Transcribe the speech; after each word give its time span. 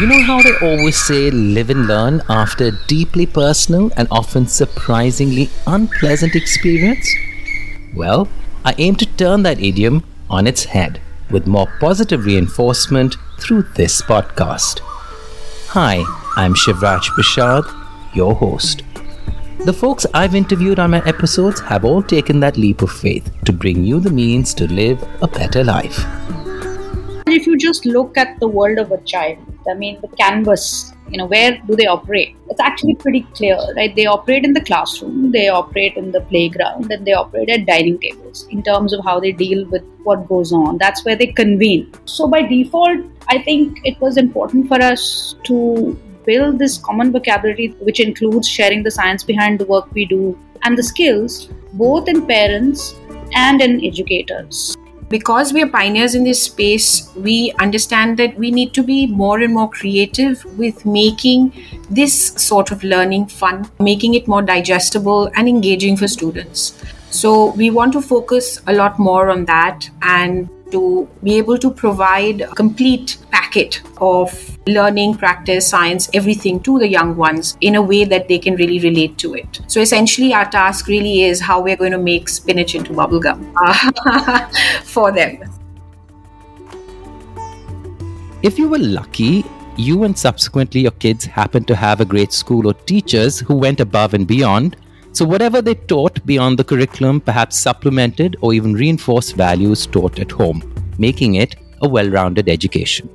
You 0.00 0.06
know 0.06 0.22
how 0.22 0.40
they 0.40 0.56
always 0.62 0.96
say 0.96 1.28
live 1.32 1.70
and 1.70 1.88
learn 1.88 2.22
after 2.28 2.66
a 2.66 2.86
deeply 2.86 3.26
personal 3.26 3.90
and 3.96 4.06
often 4.12 4.46
surprisingly 4.46 5.50
unpleasant 5.66 6.36
experience? 6.36 7.12
Well, 7.96 8.28
I 8.64 8.76
aim 8.78 8.94
to 8.94 9.06
turn 9.06 9.42
that 9.42 9.58
idiom 9.58 10.04
on 10.30 10.46
its 10.46 10.66
head 10.66 11.00
with 11.32 11.48
more 11.48 11.66
positive 11.80 12.26
reinforcement 12.26 13.16
through 13.40 13.62
this 13.74 14.00
podcast. 14.00 14.78
Hi, 15.70 16.04
I'm 16.36 16.54
Shivraj 16.54 17.08
Parshad, 17.16 17.64
your 18.14 18.36
host. 18.36 18.84
The 19.64 19.72
folks 19.72 20.06
I've 20.14 20.36
interviewed 20.36 20.78
on 20.78 20.92
my 20.92 21.04
episodes 21.06 21.58
have 21.62 21.84
all 21.84 22.04
taken 22.04 22.38
that 22.38 22.56
leap 22.56 22.82
of 22.82 22.92
faith 22.92 23.32
to 23.46 23.52
bring 23.52 23.82
you 23.82 23.98
the 23.98 24.10
means 24.10 24.54
to 24.54 24.72
live 24.72 25.02
a 25.22 25.26
better 25.26 25.64
life. 25.64 25.98
If 27.26 27.48
you 27.48 27.58
just 27.58 27.84
look 27.84 28.16
at 28.16 28.38
the 28.38 28.46
world 28.46 28.78
of 28.78 28.92
a 28.92 28.98
child, 28.98 29.38
I 29.68 29.74
mean, 29.74 30.00
the 30.00 30.08
canvas, 30.08 30.92
you 31.10 31.18
know, 31.18 31.26
where 31.26 31.60
do 31.66 31.76
they 31.76 31.86
operate? 31.86 32.36
It's 32.48 32.60
actually 32.60 32.94
pretty 32.94 33.22
clear, 33.34 33.58
right? 33.76 33.94
They 33.94 34.06
operate 34.06 34.44
in 34.44 34.52
the 34.52 34.60
classroom, 34.60 35.30
they 35.32 35.48
operate 35.48 35.96
in 35.96 36.10
the 36.12 36.20
playground, 36.22 36.90
and 36.90 37.06
they 37.06 37.12
operate 37.12 37.50
at 37.50 37.66
dining 37.66 37.98
tables 37.98 38.46
in 38.50 38.62
terms 38.62 38.92
of 38.92 39.04
how 39.04 39.20
they 39.20 39.32
deal 39.32 39.66
with 39.66 39.82
what 40.04 40.26
goes 40.28 40.52
on. 40.52 40.78
That's 40.78 41.04
where 41.04 41.16
they 41.16 41.28
convene. 41.28 41.92
So, 42.04 42.28
by 42.28 42.42
default, 42.42 43.00
I 43.28 43.42
think 43.42 43.80
it 43.84 44.00
was 44.00 44.16
important 44.16 44.68
for 44.68 44.80
us 44.80 45.36
to 45.44 45.98
build 46.24 46.58
this 46.58 46.78
common 46.78 47.12
vocabulary, 47.12 47.68
which 47.80 48.00
includes 48.00 48.48
sharing 48.48 48.82
the 48.82 48.90
science 48.90 49.24
behind 49.24 49.58
the 49.58 49.66
work 49.66 49.92
we 49.92 50.06
do 50.06 50.38
and 50.64 50.76
the 50.76 50.82
skills, 50.82 51.48
both 51.74 52.08
in 52.08 52.26
parents 52.26 52.94
and 53.34 53.60
in 53.60 53.84
educators 53.84 54.77
because 55.08 55.52
we 55.52 55.62
are 55.62 55.68
pioneers 55.68 56.14
in 56.14 56.24
this 56.24 56.42
space, 56.42 57.10
we 57.16 57.52
understand 57.58 58.18
that 58.18 58.36
we 58.36 58.50
need 58.50 58.74
to 58.74 58.82
be 58.82 59.06
more 59.06 59.40
and 59.40 59.54
more 59.54 59.70
creative 59.70 60.44
with 60.58 60.84
making 60.84 61.52
this 61.90 62.28
sort 62.34 62.70
of 62.70 62.84
learning 62.84 63.26
fun, 63.26 63.70
making 63.80 64.14
it 64.14 64.28
more 64.28 64.42
digestible 64.42 65.30
and 65.34 65.48
engaging 65.48 65.96
for 65.96 66.08
students. 66.08 66.82
So, 67.10 67.52
we 67.52 67.70
want 67.70 67.94
to 67.94 68.02
focus 68.02 68.60
a 68.66 68.72
lot 68.74 68.98
more 68.98 69.30
on 69.30 69.46
that 69.46 69.88
and 70.02 70.48
to 70.70 71.08
be 71.22 71.38
able 71.38 71.58
to 71.58 71.70
provide 71.70 72.42
a 72.42 72.54
complete 72.54 73.18
packet 73.30 73.82
of 74.00 74.58
learning, 74.66 75.14
practice, 75.16 75.66
science, 75.66 76.08
everything 76.14 76.60
to 76.60 76.78
the 76.78 76.88
young 76.88 77.16
ones 77.16 77.56
in 77.60 77.76
a 77.76 77.82
way 77.82 78.04
that 78.04 78.28
they 78.28 78.38
can 78.38 78.56
really 78.56 78.78
relate 78.80 79.16
to 79.18 79.34
it. 79.34 79.60
So 79.66 79.80
essentially, 79.80 80.34
our 80.34 80.48
task 80.50 80.86
really 80.86 81.22
is 81.22 81.40
how 81.40 81.60
we're 81.60 81.76
going 81.76 81.92
to 81.92 81.98
make 81.98 82.28
spinach 82.28 82.74
into 82.74 82.92
bubblegum 82.92 83.52
uh, 83.56 84.48
for 84.84 85.12
them. 85.12 85.38
If 88.42 88.58
you 88.58 88.68
were 88.68 88.78
lucky, 88.78 89.44
you 89.76 90.04
and 90.04 90.16
subsequently 90.16 90.82
your 90.82 90.92
kids 90.92 91.24
happened 91.24 91.66
to 91.68 91.76
have 91.76 92.00
a 92.00 92.04
great 92.04 92.32
school 92.32 92.66
or 92.66 92.74
teachers 92.74 93.38
who 93.38 93.56
went 93.56 93.80
above 93.80 94.14
and 94.14 94.26
beyond 94.26 94.76
so, 95.12 95.24
whatever 95.24 95.62
they 95.62 95.74
taught 95.74 96.24
beyond 96.26 96.58
the 96.58 96.64
curriculum 96.64 97.20
perhaps 97.20 97.56
supplemented 97.58 98.36
or 98.40 98.52
even 98.52 98.74
reinforced 98.74 99.36
values 99.36 99.86
taught 99.86 100.18
at 100.18 100.30
home, 100.30 100.62
making 100.98 101.36
it 101.36 101.56
a 101.82 101.88
well 101.88 102.08
rounded 102.08 102.48
education. 102.48 103.08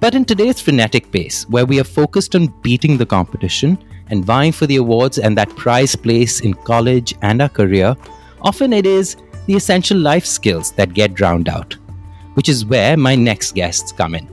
But 0.00 0.14
in 0.14 0.24
today's 0.24 0.60
frenetic 0.60 1.10
pace, 1.10 1.48
where 1.48 1.66
we 1.66 1.80
are 1.80 1.84
focused 1.84 2.34
on 2.34 2.54
beating 2.62 2.96
the 2.96 3.06
competition 3.06 3.78
and 4.08 4.24
vying 4.24 4.52
for 4.52 4.66
the 4.66 4.76
awards 4.76 5.18
and 5.18 5.36
that 5.36 5.54
prize 5.56 5.94
place 5.94 6.40
in 6.40 6.54
college 6.54 7.14
and 7.22 7.42
our 7.42 7.48
career, 7.48 7.96
often 8.42 8.72
it 8.72 8.86
is 8.86 9.16
the 9.46 9.56
essential 9.56 9.98
life 9.98 10.24
skills 10.24 10.72
that 10.72 10.94
get 10.94 11.14
drowned 11.14 11.48
out, 11.48 11.76
which 12.34 12.48
is 12.48 12.64
where 12.64 12.96
my 12.96 13.14
next 13.14 13.54
guests 13.54 13.92
come 13.92 14.14
in. 14.14 14.26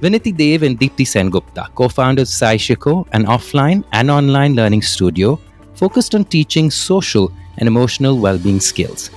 Vinati 0.00 0.34
Dev 0.34 0.62
and 0.62 0.80
Deepti 0.80 1.04
Sengupta, 1.04 1.74
co 1.74 1.88
founders 1.88 2.30
of 2.30 2.48
Saishiko, 2.48 3.06
an 3.12 3.26
offline 3.26 3.84
and 3.92 4.10
online 4.10 4.54
learning 4.54 4.82
studio 4.82 5.38
focused 5.80 6.14
on 6.14 6.24
teaching 6.24 6.70
social 6.70 7.32
and 7.56 7.66
emotional 7.66 8.18
well 8.18 8.38
being 8.38 8.60
skills, 8.60 9.08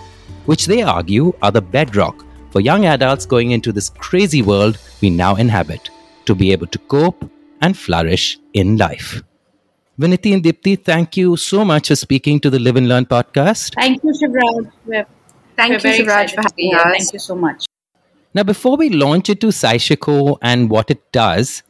which 0.45 0.65
they 0.65 0.81
argue 0.81 1.33
are 1.41 1.51
the 1.51 1.61
bedrock 1.61 2.25
for 2.51 2.61
young 2.61 2.85
adults 2.85 3.25
going 3.25 3.51
into 3.51 3.73
this 3.73 3.89
crazy 3.89 4.41
world 4.41 4.77
we 5.01 5.09
now 5.09 5.35
inhabit 5.35 5.89
to 6.25 6.33
be 6.33 6.51
able 6.53 6.67
to 6.67 6.79
cope 6.95 7.29
and 7.61 7.77
flourish 7.77 8.37
in 8.53 8.77
life. 8.77 9.21
Vinati 9.99 10.33
and 10.33 10.43
Deepti, 10.43 10.75
thank 10.83 11.17
you 11.17 11.35
so 11.37 11.65
much 11.65 11.89
for 11.89 11.95
speaking 11.95 12.39
to 12.39 12.49
the 12.49 12.59
Live 12.59 12.77
and 12.77 12.87
Learn 12.87 13.05
podcast. 13.05 13.75
Thank 13.75 14.03
you, 14.03 14.13
Shivraj. 14.21 14.71
We're, 14.85 15.05
thank 15.55 15.83
we're 15.83 15.95
you, 15.95 16.05
Shivraj, 16.05 16.33
for 16.33 16.41
having 16.41 16.73
us. 16.75 16.97
Thank 16.97 17.13
you 17.13 17.19
so 17.19 17.35
much. 17.35 17.65
Now, 18.33 18.43
before 18.43 18.77
we 18.77 18.89
launch 18.89 19.29
into 19.29 19.47
Saishiko 19.47 20.39
and 20.41 20.69
what 20.69 20.89
it 20.89 21.11
does, 21.11 21.61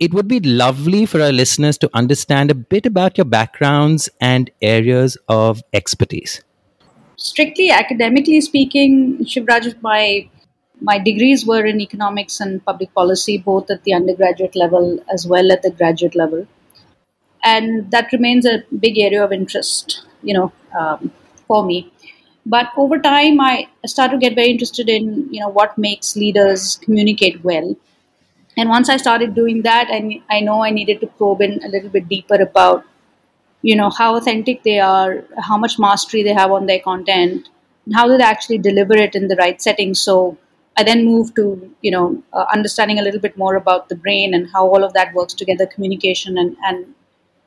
it 0.00 0.14
would 0.14 0.28
be 0.28 0.40
lovely 0.40 1.06
for 1.06 1.20
our 1.20 1.32
listeners 1.32 1.78
to 1.78 1.90
understand 1.94 2.50
a 2.50 2.54
bit 2.54 2.86
about 2.86 3.16
your 3.16 3.24
backgrounds 3.24 4.08
and 4.20 4.50
areas 4.60 5.16
of 5.28 5.62
expertise. 5.72 6.42
Strictly 7.16 7.70
academically 7.70 8.40
speaking, 8.40 9.18
Shivraj, 9.24 9.80
my 9.80 10.28
my 10.80 10.98
degrees 10.98 11.46
were 11.46 11.64
in 11.64 11.80
economics 11.80 12.38
and 12.38 12.62
public 12.64 12.92
policy, 12.92 13.38
both 13.38 13.70
at 13.70 13.82
the 13.84 13.94
undergraduate 13.94 14.54
level 14.54 15.02
as 15.10 15.26
well 15.26 15.50
at 15.50 15.62
the 15.62 15.70
graduate 15.70 16.14
level, 16.14 16.46
and 17.42 17.90
that 17.90 18.12
remains 18.12 18.44
a 18.44 18.62
big 18.78 18.98
area 18.98 19.24
of 19.24 19.32
interest, 19.32 20.02
you 20.22 20.34
know, 20.34 20.52
um, 20.78 21.10
for 21.46 21.64
me. 21.64 21.90
But 22.44 22.66
over 22.76 22.98
time, 22.98 23.40
I 23.40 23.68
started 23.86 24.20
to 24.20 24.26
get 24.26 24.34
very 24.34 24.50
interested 24.50 24.90
in 24.90 25.32
you 25.32 25.40
know 25.40 25.48
what 25.48 25.78
makes 25.78 26.16
leaders 26.16 26.76
communicate 26.76 27.42
well 27.42 27.74
and 28.56 28.68
once 28.68 28.88
i 28.88 28.96
started 28.96 29.34
doing 29.34 29.62
that 29.62 29.88
I, 29.90 30.22
I 30.30 30.40
know 30.40 30.62
i 30.62 30.70
needed 30.70 31.00
to 31.00 31.06
probe 31.06 31.42
in 31.42 31.62
a 31.64 31.68
little 31.68 31.90
bit 31.90 32.08
deeper 32.08 32.36
about 32.36 32.84
you 33.62 33.76
know 33.76 33.90
how 33.90 34.16
authentic 34.16 34.62
they 34.62 34.78
are 34.78 35.24
how 35.50 35.58
much 35.58 35.78
mastery 35.78 36.22
they 36.22 36.34
have 36.34 36.52
on 36.52 36.66
their 36.66 36.80
content 36.80 37.48
and 37.84 37.94
how 37.94 38.06
do 38.08 38.16
they 38.16 38.24
actually 38.24 38.58
deliver 38.58 38.96
it 38.96 39.14
in 39.14 39.28
the 39.28 39.36
right 39.36 39.62
setting. 39.62 39.94
So 39.94 40.38
i 40.80 40.82
then 40.88 41.04
moved 41.04 41.36
to 41.36 41.44
you 41.86 41.90
know 41.90 42.22
uh, 42.32 42.44
understanding 42.56 42.98
a 42.98 43.02
little 43.06 43.22
bit 43.26 43.38
more 43.42 43.56
about 43.56 43.88
the 43.88 43.98
brain 44.06 44.34
and 44.38 44.50
how 44.54 44.64
all 44.66 44.84
of 44.88 44.92
that 44.98 45.14
works 45.18 45.34
together 45.42 45.66
communication 45.74 46.38
and 46.42 46.56
and 46.70 46.94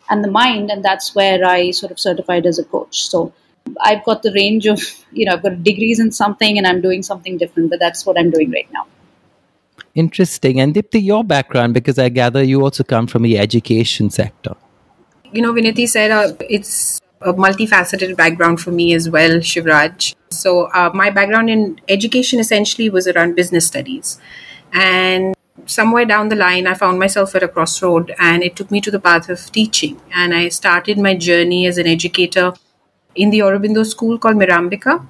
and 0.09 0.23
the 0.23 0.31
mind 0.37 0.71
and 0.71 0.83
that's 0.83 1.13
where 1.19 1.45
i 1.55 1.59
sort 1.81 1.91
of 1.91 1.99
certified 1.99 2.45
as 2.53 2.59
a 2.63 2.69
coach. 2.75 3.03
So 3.09 3.33
i've 3.89 4.03
got 4.05 4.23
the 4.23 4.33
range 4.33 4.65
of 4.73 4.85
you 5.19 5.25
know 5.25 5.33
i've 5.33 5.43
got 5.47 5.63
degrees 5.71 5.99
in 6.05 6.11
something 6.21 6.57
and 6.57 6.67
i'm 6.69 6.81
doing 6.87 7.03
something 7.11 7.37
different 7.43 7.69
but 7.73 7.79
that's 7.79 8.05
what 8.05 8.19
i'm 8.21 8.31
doing 8.37 8.51
right 8.59 8.71
now 8.77 8.87
Interesting. 9.95 10.59
And 10.59 10.73
Deepti, 10.73 11.03
your 11.03 11.23
background, 11.23 11.73
because 11.73 11.99
I 11.99 12.09
gather 12.09 12.43
you 12.43 12.61
also 12.61 12.83
come 12.83 13.07
from 13.07 13.23
the 13.23 13.37
education 13.37 14.09
sector. 14.09 14.55
You 15.31 15.41
know, 15.41 15.53
Vinati 15.53 15.87
said 15.87 16.11
uh, 16.11 16.33
it's 16.49 17.01
a 17.21 17.33
multifaceted 17.33 18.15
background 18.15 18.61
for 18.61 18.71
me 18.71 18.93
as 18.93 19.09
well, 19.09 19.39
Shivraj. 19.39 20.15
So, 20.31 20.71
uh, 20.73 20.91
my 20.93 21.09
background 21.09 21.49
in 21.49 21.79
education 21.87 22.39
essentially 22.39 22.89
was 22.89 23.07
around 23.07 23.35
business 23.35 23.67
studies. 23.67 24.19
And 24.73 25.35
somewhere 25.65 26.05
down 26.05 26.29
the 26.29 26.35
line, 26.35 26.67
I 26.67 26.73
found 26.73 26.99
myself 26.99 27.35
at 27.35 27.43
a 27.43 27.47
crossroad 27.47 28.13
and 28.19 28.43
it 28.43 28.55
took 28.55 28.71
me 28.71 28.81
to 28.81 28.91
the 28.91 28.99
path 28.99 29.29
of 29.29 29.51
teaching. 29.51 29.99
And 30.13 30.33
I 30.33 30.49
started 30.49 30.97
my 30.97 31.15
journey 31.15 31.67
as 31.67 31.77
an 31.77 31.87
educator 31.87 32.53
in 33.15 33.29
the 33.29 33.39
Aurobindo 33.39 33.85
school 33.85 34.17
called 34.17 34.37
Mirambika. 34.37 35.05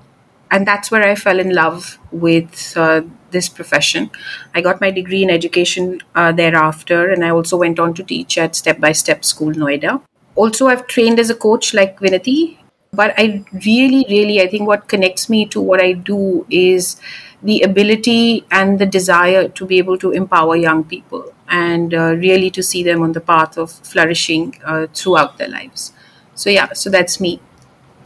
And 0.52 0.66
that's 0.66 0.90
where 0.90 1.04
I 1.04 1.16
fell 1.16 1.40
in 1.40 1.54
love 1.54 2.00
with 2.12 2.74
uh, 2.76 3.02
this 3.32 3.48
profession. 3.48 4.10
I 4.56 4.62
got 4.62 4.82
my 4.82 4.90
degree 4.90 5.22
in 5.22 5.30
education 5.30 6.02
uh, 6.16 6.32
thereafter, 6.32 7.12
and 7.12 7.24
I 7.24 7.30
also 7.30 7.58
went 7.58 7.80
on 7.80 7.94
to 7.96 8.04
teach 8.04 8.38
at 8.38 8.56
Step 8.56 8.80
by 8.80 8.92
Step 8.92 9.24
School 9.24 9.54
Noida. 9.54 10.02
Also, 10.36 10.68
I've 10.68 10.88
trained 10.88 11.20
as 11.20 11.30
a 11.30 11.36
coach 11.36 11.74
like 11.74 12.00
Vinati, 12.00 12.58
but 12.92 13.14
I 13.18 13.46
really, 13.66 14.06
really, 14.10 14.42
I 14.42 14.48
think 14.48 14.68
what 14.68 14.88
connects 14.88 15.30
me 15.30 15.46
to 15.48 15.62
what 15.62 15.82
I 15.82 15.94
do 15.94 16.48
is 16.50 17.00
the 17.44 17.62
ability 17.62 18.46
and 18.50 18.80
the 18.80 18.86
desire 18.86 19.48
to 19.50 19.66
be 19.66 19.78
able 19.78 19.98
to 20.00 20.12
empower 20.12 20.56
young 20.56 20.84
people 20.84 21.34
and 21.48 21.94
uh, 21.94 22.16
really 22.16 22.50
to 22.52 22.64
see 22.64 22.84
them 22.84 23.02
on 23.02 23.12
the 23.14 23.22
path 23.22 23.58
of 23.58 23.72
flourishing 23.72 24.60
uh, 24.66 24.88
throughout 24.94 25.38
their 25.38 25.48
lives. 25.48 25.94
So, 26.36 26.50
yeah, 26.50 26.74
so 26.74 26.90
that's 26.90 27.20
me. 27.20 27.40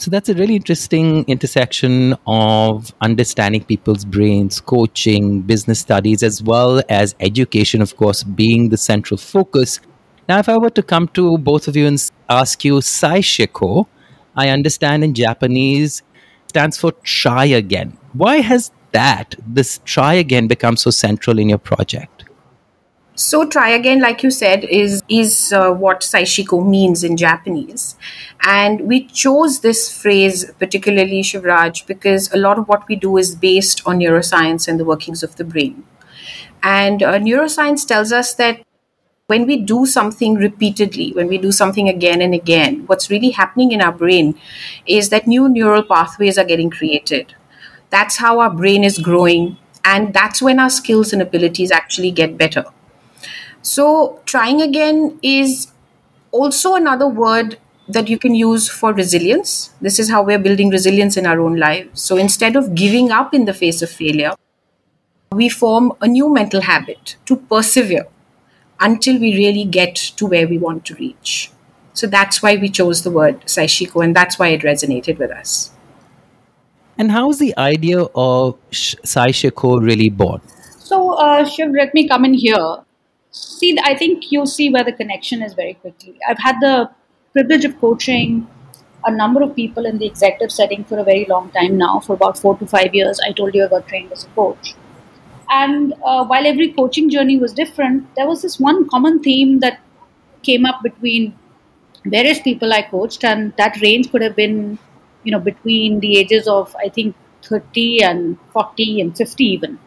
So 0.04 0.12
that's 0.12 0.28
a 0.28 0.34
really 0.34 0.58
interesting 0.58 1.24
intersection 1.30 2.18
of 2.28 2.94
understanding 3.00 3.64
people's 3.64 4.04
brains, 4.04 4.60
coaching, 4.60 5.40
business 5.40 5.80
studies, 5.80 6.24
as 6.24 6.44
well 6.44 6.82
as 6.90 7.16
education, 7.22 7.82
of 7.82 7.96
course, 7.96 8.22
being 8.22 8.68
the 8.68 8.76
central 8.76 9.18
focus. 9.18 9.80
Now, 10.28 10.40
if 10.40 10.50
I 10.50 10.58
were 10.58 10.72
to 10.72 10.84
come 10.84 11.08
to 11.20 11.38
both 11.38 11.70
of 11.70 11.78
you 11.78 11.88
and 11.88 12.12
ask 12.30 12.66
you, 12.66 12.80
Saishiko, 12.82 13.88
I 14.36 14.50
understand 14.50 15.06
in 15.06 15.14
Japanese 15.14 16.04
stands 16.48 16.78
for 16.78 16.92
try 17.04 17.46
again. 17.46 17.98
Why 18.12 18.42
has 18.42 18.72
that, 18.92 19.36
this 19.48 19.80
try 19.86 20.16
again, 20.16 20.48
become 20.48 20.76
so 20.76 20.90
central 20.92 21.40
in 21.40 21.48
your 21.48 21.60
project? 21.60 22.26
So 23.16 23.46
try 23.48 23.70
again, 23.70 24.02
like 24.02 24.24
you 24.24 24.32
said, 24.32 24.64
is 24.64 25.04
is 25.08 25.54
uh, 25.54 25.72
what 25.72 26.02
Saishiko 26.02 26.68
means 26.68 27.04
in 27.04 27.16
Japanese, 27.16 27.96
and 28.42 28.82
we 28.82 29.06
chose 29.06 29.60
this 29.60 29.82
phrase 30.02 30.46
particularly 30.58 31.22
Shivraj 31.22 31.86
because 31.86 32.32
a 32.34 32.38
lot 32.38 32.58
of 32.58 32.68
what 32.68 32.88
we 32.88 32.96
do 32.96 33.18
is 33.18 33.36
based 33.36 33.84
on 33.86 34.00
neuroscience 34.00 34.68
and 34.68 34.80
the 34.80 34.86
workings 34.86 35.22
of 35.22 35.36
the 35.36 35.44
brain, 35.44 35.84
and 36.64 37.04
uh, 37.04 37.20
neuroscience 37.20 37.88
tells 37.88 38.12
us 38.12 38.34
that 38.36 38.62
when 39.28 39.48
we 39.48 39.58
do 39.58 39.86
something 39.86 40.36
repeatedly, 40.36 41.12
when 41.14 41.28
we 41.28 41.38
do 41.38 41.52
something 41.52 41.90
again 41.90 42.22
and 42.22 42.34
again, 42.34 42.84
what's 42.88 43.10
really 43.10 43.32
happening 43.32 43.72
in 43.72 43.82
our 43.82 43.94
brain 43.94 44.36
is 44.88 45.10
that 45.10 45.28
new 45.28 45.50
neural 45.50 45.84
pathways 45.84 46.38
are 46.38 46.46
getting 46.46 46.70
created. 46.70 47.36
That's 47.92 48.18
how 48.18 48.40
our 48.40 48.52
brain 48.54 48.84
is 48.84 48.98
growing, 49.00 49.58
and 49.86 50.14
that's 50.14 50.42
when 50.42 50.60
our 50.60 50.70
skills 50.72 51.14
and 51.14 51.22
abilities 51.22 51.72
actually 51.72 52.12
get 52.12 52.38
better. 52.38 52.66
So, 53.64 54.22
trying 54.26 54.62
again 54.62 55.20
is 55.24 55.72
also 56.32 56.76
another 56.76 57.08
word 57.08 57.58
that 57.88 58.10
you 58.10 58.20
can 58.20 58.36
use 58.36 58.70
for 58.70 58.94
resilience. 58.94 59.72
This 59.82 60.00
is 60.00 60.12
how 60.12 60.22
we're 60.22 60.38
building 60.40 60.70
resilience 60.70 61.18
in 61.18 61.26
our 61.26 61.40
own 61.40 61.56
lives. 61.56 62.02
So, 62.02 62.18
instead 62.18 62.56
of 62.56 62.76
giving 62.76 63.10
up 63.10 63.34
in 63.34 63.46
the 63.46 63.54
face 63.54 63.82
of 63.82 63.90
failure, 63.90 64.34
we 65.32 65.50
form 65.50 65.94
a 66.02 66.08
new 66.08 66.32
mental 66.32 66.62
habit 66.62 67.16
to 67.26 67.38
persevere 67.38 68.08
until 68.80 69.20
we 69.20 69.36
really 69.36 69.66
get 69.66 69.96
to 69.96 70.26
where 70.26 70.48
we 70.48 70.58
want 70.58 70.86
to 70.86 70.96
reach. 70.96 71.52
So 71.94 72.08
that's 72.08 72.42
why 72.42 72.58
we 72.58 72.70
chose 72.70 73.04
the 73.04 73.12
word 73.12 73.42
Saishiko, 73.46 74.04
and 74.04 74.16
that's 74.16 74.38
why 74.38 74.50
it 74.50 74.62
resonated 74.62 75.20
with 75.20 75.32
us. 75.32 75.72
And 76.98 77.12
how's 77.12 77.40
the 77.40 77.58
idea 77.58 78.02
of 78.16 78.58
Saishiko 78.72 79.82
really 79.82 80.10
born? 80.10 80.42
So, 80.80 81.14
uh, 81.14 81.46
Shiv, 81.46 81.72
let 81.72 81.94
me 81.94 82.08
come 82.08 82.26
in 82.26 82.34
here. 82.34 82.78
See, 83.34 83.78
I 83.84 83.96
think 83.96 84.32
you'll 84.32 84.46
see 84.46 84.70
where 84.70 84.84
the 84.84 84.94
connection 84.94 85.42
is 85.42 85.56
very 85.56 85.74
quickly. 85.74 86.18
I've 86.28 86.38
had 86.38 86.60
the 86.62 86.92
privilege 87.34 87.66
of 87.66 87.80
coaching 87.80 88.48
a 89.06 89.12
number 89.12 89.42
of 89.42 89.56
people 89.56 89.86
in 89.86 89.98
the 89.98 90.06
executive 90.06 90.52
setting 90.52 90.84
for 90.84 91.00
a 91.00 91.04
very 91.04 91.26
long 91.26 91.50
time 91.52 91.78
now, 91.78 92.00
for 92.00 92.14
about 92.14 92.38
four 92.38 92.56
to 92.58 92.68
five 92.68 92.94
years. 92.94 93.20
I 93.28 93.32
told 93.32 93.56
you 93.56 93.66
I 93.66 93.68
got 93.68 93.88
trained 93.88 94.12
as 94.12 94.24
a 94.24 94.28
coach. 94.28 94.76
And 95.50 95.94
uh, 96.06 96.26
while 96.26 96.46
every 96.46 96.72
coaching 96.74 97.10
journey 97.10 97.38
was 97.38 97.54
different, 97.54 98.16
there 98.16 98.28
was 98.28 98.44
this 98.44 98.60
one 98.60 98.88
common 98.88 99.20
theme 99.22 99.60
that 99.60 99.80
came 100.44 100.66
up 100.66 100.82
between 100.84 101.38
various 102.06 102.40
people 102.40 102.72
I 102.72 102.84
coached, 102.84 103.24
and 103.24 103.52
that 103.58 103.82
range 103.82 104.12
could 104.12 104.22
have 104.22 104.36
been, 104.36 104.78
you 105.24 105.32
know, 105.32 105.40
between 105.40 106.00
the 106.00 106.18
ages 106.18 106.48
of 106.48 106.76
I 106.76 106.90
think 106.90 107.16
30 107.42 108.04
and 108.04 108.38
40 108.52 109.02
and 109.02 109.18
50 109.18 109.44
even. 109.44 109.80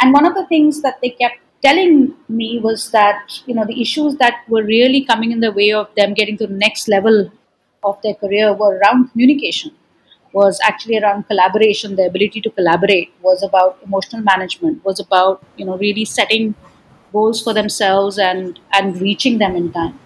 And 0.00 0.12
one 0.12 0.26
of 0.26 0.34
the 0.34 0.46
things 0.46 0.82
that 0.82 0.98
they 1.02 1.10
kept 1.10 1.38
telling 1.62 2.14
me 2.28 2.58
was 2.58 2.90
that 2.90 3.40
you 3.46 3.54
know 3.54 3.64
the 3.66 3.80
issues 3.80 4.16
that 4.16 4.42
were 4.48 4.64
really 4.64 5.04
coming 5.04 5.32
in 5.32 5.40
the 5.40 5.52
way 5.52 5.72
of 5.72 5.88
them 5.96 6.14
getting 6.14 6.36
to 6.38 6.46
the 6.46 6.54
next 6.54 6.88
level 6.88 7.30
of 7.84 8.00
their 8.02 8.14
career 8.14 8.52
were 8.54 8.76
around 8.78 9.10
communication 9.10 9.72
was 10.32 10.60
actually 10.62 10.98
around 10.98 11.24
collaboration. 11.26 11.96
The 11.96 12.06
ability 12.06 12.40
to 12.42 12.50
collaborate 12.50 13.12
was 13.20 13.42
about 13.42 13.78
emotional 13.84 14.22
management 14.22 14.84
was 14.84 15.00
about 15.00 15.42
you 15.56 15.64
know 15.64 15.76
really 15.78 16.04
setting 16.04 16.54
goals 17.12 17.42
for 17.42 17.52
themselves 17.54 18.18
and 18.18 18.58
and 18.72 19.00
reaching 19.00 19.38
them 19.38 19.56
in 19.56 19.72
time. 19.72 19.98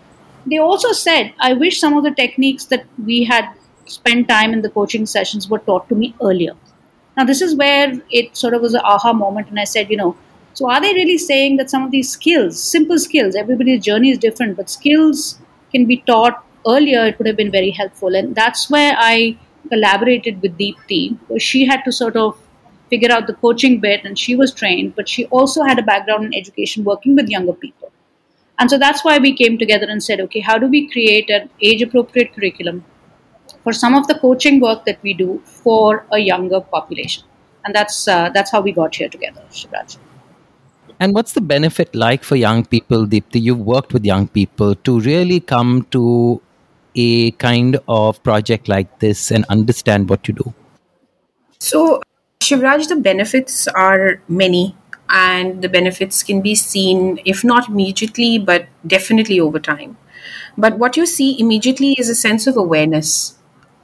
They 0.47 0.59
also 0.59 0.93
said 0.93 1.33
i 1.41 1.53
wish 1.53 1.81
some 1.81 1.97
of 1.99 2.05
the 2.05 2.15
techniques 2.23 2.67
that 2.67 2.87
we 3.07 3.25
had 3.25 3.51
spent 3.87 4.29
time 4.29 4.53
in 4.53 4.63
the 4.63 4.71
coaching 4.71 5.07
sessions 5.07 5.49
were 5.49 5.59
taught 5.59 5.89
to 5.89 5.95
me 5.95 6.15
earlier. 6.23 6.55
Now 7.17 7.25
this 7.25 7.43
is 7.43 7.55
where 7.57 7.93
it 8.11 8.37
sort 8.37 8.55
of 8.55 8.63
was 8.63 8.75
an 8.75 8.81
aha 8.85 9.13
moment 9.13 9.49
and 9.49 9.61
i 9.61 9.65
said 9.65 9.91
you 9.91 9.97
know 9.97 10.17
so 10.55 10.71
are 10.71 10.81
they 10.81 10.93
really 10.95 11.19
saying 11.19 11.57
that 11.57 11.71
some 11.71 11.85
of 11.85 11.91
these 11.91 12.11
skills 12.11 12.63
simple 12.63 12.99
skills 12.99 13.35
everybody's 13.35 13.83
journey 13.85 14.11
is 14.11 14.19
different 14.19 14.57
but 14.57 14.71
skills 14.71 15.39
can 15.73 15.85
be 15.85 15.99
taught 16.13 16.45
earlier 16.67 17.07
it 17.07 17.19
would 17.19 17.27
have 17.27 17.37
been 17.37 17.51
very 17.51 17.71
helpful 17.71 18.15
and 18.15 18.35
that's 18.35 18.71
where 18.71 18.95
i 18.99 19.37
collaborated 19.69 20.41
with 20.43 20.57
Deepti. 20.59 21.17
She 21.39 21.65
had 21.67 21.83
to 21.85 21.93
sort 21.93 22.17
of 22.17 22.41
figure 22.91 23.11
out 23.11 23.27
the 23.27 23.35
coaching 23.35 23.81
bit 23.81 24.05
and 24.05 24.19
she 24.19 24.37
was 24.37 24.53
trained, 24.53 24.95
but 24.95 25.09
she 25.09 25.27
also 25.27 25.63
had 25.63 25.79
a 25.79 25.83
background 25.83 26.25
in 26.27 26.35
education 26.35 26.85
working 26.85 27.15
with 27.15 27.29
younger 27.29 27.53
people. 27.53 27.91
And 28.59 28.71
so 28.71 28.79
that's 28.79 29.05
why 29.05 29.19
we 29.19 29.35
came 29.35 29.59
together 29.59 29.87
and 29.89 30.03
said, 30.03 30.21
okay, 30.21 30.41
how 30.41 30.59
do 30.59 30.69
we 30.69 30.89
create 30.91 31.29
an 31.31 31.51
age 31.61 31.83
appropriate 31.83 32.35
curriculum 32.35 32.85
for 33.63 33.73
some 33.73 33.95
of 33.95 34.07
the 34.07 34.15
coaching 34.15 34.61
work 34.61 34.85
that 34.85 34.99
we 35.03 35.13
do 35.15 35.43
for 35.45 36.07
a 36.13 36.19
younger 36.19 36.61
population? 36.61 37.25
And 37.65 37.75
that's, 37.75 38.07
uh, 38.07 38.31
that's 38.33 38.51
how 38.53 38.61
we 38.61 38.73
got 38.73 38.95
here 38.95 39.09
together, 39.09 39.43
Shivraj. 39.51 39.97
And 41.01 41.15
what's 41.15 41.33
the 41.33 41.41
benefit 41.41 41.95
like 41.95 42.23
for 42.25 42.37
young 42.37 42.65
people, 42.65 43.07
Deepti? 43.07 43.43
You've 43.43 43.61
worked 43.61 43.93
with 43.93 44.05
young 44.05 44.29
people 44.29 44.75
to 44.77 45.01
really 45.01 45.41
come 45.41 45.87
to 45.91 46.41
a 46.95 47.33
kind 47.33 47.79
of 47.89 48.23
project 48.23 48.69
like 48.69 49.01
this 49.01 49.31
and 49.31 49.45
understand 49.49 50.09
what 50.09 50.29
you 50.29 50.35
do? 50.35 50.55
So, 51.59 52.01
Shivraj, 52.41 52.89
the 52.89 52.97
benefits 52.97 53.67
are 53.69 54.23
many, 54.29 54.77
and 55.09 55.63
the 55.63 55.69
benefits 55.69 56.23
can 56.23 56.41
be 56.41 56.55
seen, 56.55 57.21
if 57.25 57.45
not 57.45 57.69
immediately, 57.69 58.39
but 58.39 58.67
definitely 58.87 59.41
over 59.41 59.59
time. 59.59 59.97
But 60.57 60.79
what 60.79 60.97
you 60.97 61.07
see 61.07 61.39
immediately 61.39 61.95
is 61.99 62.09
a 62.09 62.15
sense 62.15 62.47
of 62.47 62.57
awareness 62.57 63.37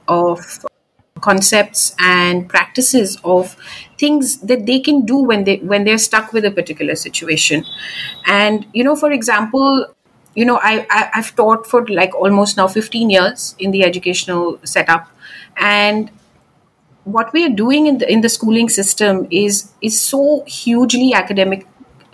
of 0.07 0.65
concepts 1.21 1.95
and 1.99 2.49
practices 2.49 3.17
of 3.23 3.55
things 3.97 4.39
that 4.39 4.65
they 4.65 4.79
can 4.79 5.05
do 5.05 5.17
when 5.17 5.43
they 5.43 5.57
when 5.57 5.83
they're 5.83 5.97
stuck 5.97 6.33
with 6.33 6.45
a 6.45 6.51
particular 6.51 6.95
situation. 6.95 7.65
And 8.25 8.65
you 8.73 8.83
know 8.83 8.95
for 8.95 9.11
example 9.11 9.87
you 10.35 10.45
know 10.45 10.59
I, 10.63 10.85
I 10.89 11.09
i've 11.15 11.35
taught 11.35 11.67
for 11.67 11.85
like 11.87 12.15
almost 12.15 12.55
now 12.57 12.67
15 12.67 13.09
years 13.09 13.55
in 13.59 13.71
the 13.71 13.83
educational 13.83 14.59
setup. 14.63 15.07
And 15.57 16.09
what 17.03 17.33
we 17.33 17.45
are 17.45 17.49
doing 17.49 17.87
in 17.87 17.97
the 17.97 18.11
in 18.11 18.21
the 18.21 18.29
schooling 18.29 18.69
system 18.69 19.27
is 19.31 19.71
is 19.81 19.99
so 19.99 20.43
hugely 20.47 21.13
academic 21.13 21.65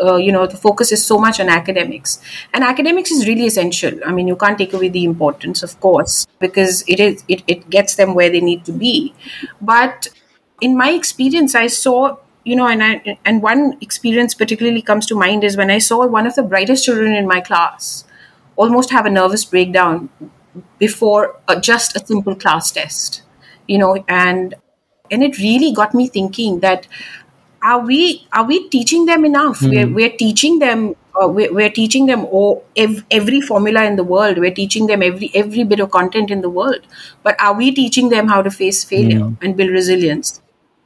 uh, 0.02 0.16
you 0.16 0.32
know 0.32 0.46
the 0.48 0.58
focus 0.58 0.92
is 0.92 1.04
so 1.06 1.18
much 1.18 1.40
on 1.40 1.50
academics. 1.50 2.20
And 2.54 2.64
academics 2.64 3.12
is 3.12 3.28
really 3.28 3.48
essential. 3.48 4.00
I 4.06 4.12
mean 4.12 4.28
you 4.28 4.36
can't 4.36 4.58
take 4.58 4.74
away 4.74 4.90
the 4.90 5.04
importance 5.04 5.64
of 5.64 5.80
course 5.80 6.28
because 6.40 6.84
it 6.88 7.00
is 7.00 7.24
it, 7.28 7.44
it 7.48 7.70
gets 7.70 7.96
them 7.96 8.14
where 8.14 8.30
they 8.30 8.42
need 8.42 8.66
to 8.66 8.72
be. 8.72 9.14
But 9.62 10.10
in 10.62 10.76
my 10.78 10.90
experience 10.92 11.56
i 11.56 11.68
saw 11.68 12.18
you 12.44 12.56
know 12.56 12.68
and 12.68 12.84
I, 12.84 13.20
and 13.26 13.42
one 13.42 13.78
experience 13.82 14.34
particularly 14.34 14.82
comes 14.82 15.06
to 15.08 15.16
mind 15.16 15.44
is 15.44 15.58
when 15.58 15.70
i 15.70 15.78
saw 15.78 16.06
one 16.08 16.26
of 16.26 16.36
the 16.36 16.44
brightest 16.44 16.86
children 16.86 17.14
in 17.14 17.28
my 17.28 17.42
class 17.42 18.06
almost 18.56 18.90
have 18.92 19.06
a 19.06 19.10
nervous 19.10 19.46
breakdown 19.46 20.10
before 20.80 21.40
a, 21.48 21.60
just 21.60 21.96
a 21.96 22.06
simple 22.06 22.36
class 22.36 22.72
test 22.72 23.22
you 23.68 23.78
know 23.78 24.04
and 24.08 24.56
and 25.12 25.24
it 25.24 25.38
really 25.38 25.72
got 25.72 25.94
me 25.94 26.08
thinking 26.08 26.60
that 26.60 26.88
are 27.72 27.80
we 27.80 28.26
are 28.32 28.46
we 28.46 28.70
teaching 28.70 29.06
them 29.06 29.26
enough? 29.26 29.60
Mm-hmm. 29.60 29.94
we're, 29.94 29.94
we're 29.94 30.18
teaching 30.18 30.60
them 30.60 30.96
uh, 31.22 31.28
we're, 31.28 31.52
we're, 31.52 31.72
teaching 31.72 32.06
them 32.06 32.26
all, 32.26 32.64
ev- 32.76 33.04
every 33.10 33.42
formula 33.42 33.84
in 33.84 33.96
the 33.96 34.04
world. 34.04 34.38
We're 34.38 34.54
teaching 34.54 34.86
them 34.86 35.02
every 35.02 35.32
every 35.34 35.64
bit 35.64 35.80
of 35.80 35.90
content 35.92 36.30
in 36.30 36.42
the 36.42 36.50
world. 36.50 36.82
But 37.24 37.42
are 37.42 37.56
we 37.56 37.72
teaching 37.72 38.10
them 38.10 38.28
how 38.28 38.44
to 38.44 38.52
face 38.52 38.84
failure 38.84 39.22
mm-hmm. 39.22 39.46
and 39.46 39.58
build 39.58 39.72
resilience? 39.72 40.42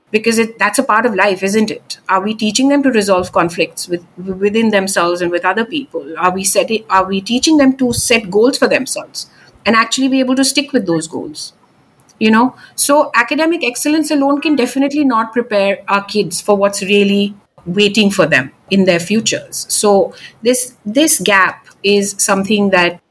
Because 0.10 0.40
it, 0.40 0.58
that's 0.60 0.80
a 0.80 0.84
part 0.84 1.06
of 1.06 1.16
life 1.16 1.44
isn't 1.44 1.72
it? 1.72 2.00
Are 2.10 2.22
we 2.22 2.34
teaching 2.34 2.70
them 2.70 2.84
to 2.84 2.92
resolve 2.92 3.32
conflicts 3.32 3.88
with 3.88 4.06
within 4.48 4.70
themselves 4.70 5.22
and 5.22 5.32
with 5.38 5.46
other 5.54 5.66
people? 5.66 6.18
Are 6.18 6.34
we 6.40 6.44
setting 6.56 6.86
are 6.90 7.06
we 7.14 7.22
teaching 7.22 7.64
them 7.64 7.78
to 7.84 7.94
set 7.94 8.30
goals 8.40 8.58
for 8.58 8.68
themselves 8.76 9.30
and 9.66 9.76
actually 9.76 10.14
be 10.18 10.20
able 10.20 10.36
to 10.44 10.52
stick 10.54 10.74
with 10.74 10.88
those 10.88 11.08
goals 11.08 11.54
you 12.22 12.30
know? 12.30 12.56
So 12.76 13.12
academic 13.16 13.64
excellence 13.64 14.12
alone 14.12 14.42
can 14.42 14.56
definitely 14.56 15.04
not 15.04 15.34
prepare 15.34 15.84
our 15.88 16.04
kids 16.04 16.40
for 16.40 16.56
what's 16.56 16.84
really 16.84 17.34
waiting 17.66 18.12
for 18.12 18.28
them 18.28 18.52
in 18.70 18.86
their 18.86 19.00
futures. 19.00 19.66
So 19.70 20.14
this 20.42 20.76
this 20.86 21.20
gap 21.20 21.66
is 21.84 22.16
something 22.20 22.70
that 22.70 23.02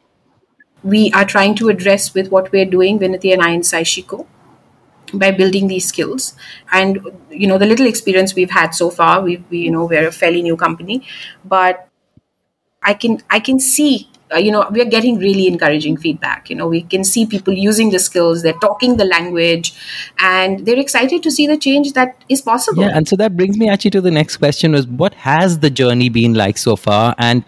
we 0.83 1.11
are 1.13 1.25
trying 1.25 1.57
to 1.57 1.69
address 1.69 2.15
with 2.15 2.31
what 2.31 2.53
we're 2.53 2.71
doing 2.77 3.01
Vinati 3.01 3.33
and 3.33 3.43
I 3.43 3.51
in 3.51 3.63
Saishiko 3.63 4.27
by 5.13 5.33
building 5.33 5.67
these 5.67 5.89
skills. 5.89 6.35
And 6.73 7.01
you 7.31 7.49
know 7.49 7.59
the 7.59 7.67
little 7.67 7.87
experience 7.87 8.35
we've 8.35 8.57
had 8.59 8.75
so 8.75 8.91
far 8.91 9.21
we, 9.23 9.45
we 9.51 9.59
you 9.59 9.71
know 9.71 9.85
we're 9.87 10.09
a 10.09 10.13
fairly 10.13 10.43
new 10.43 10.57
company 10.57 11.03
but 11.45 11.87
i 12.83 12.93
can 12.95 13.21
i 13.31 13.39
can 13.39 13.59
see 13.61 14.10
uh, 14.33 14.39
you 14.39 14.51
know 14.51 14.67
we're 14.71 14.85
getting 14.85 15.19
really 15.19 15.47
encouraging 15.47 15.97
feedback 15.97 16.51
you 16.51 16.57
know 16.57 16.67
we 16.67 16.83
can 16.83 17.05
see 17.05 17.27
people 17.27 17.53
using 17.53 17.91
the 17.91 17.99
skills 17.99 18.43
they're 18.43 18.61
talking 18.65 18.97
the 18.97 19.05
language 19.05 19.73
and 20.19 20.67
they're 20.67 20.79
excited 20.79 21.23
to 21.23 21.31
see 21.31 21.47
the 21.47 21.57
change 21.57 21.93
that 21.93 22.17
is 22.29 22.43
possible 22.43 22.83
yeah 22.83 22.91
and 22.95 23.09
so 23.09 23.17
that 23.17 23.37
brings 23.37 23.57
me 23.59 23.69
actually 23.69 23.91
to 23.91 24.01
the 24.01 24.11
next 24.11 24.37
question 24.37 24.73
was 24.73 24.87
what 24.87 25.15
has 25.15 25.59
the 25.61 25.71
journey 25.71 26.09
been 26.09 26.35
like 26.35 26.59
so 26.59 26.77
far 26.77 27.15
and 27.19 27.45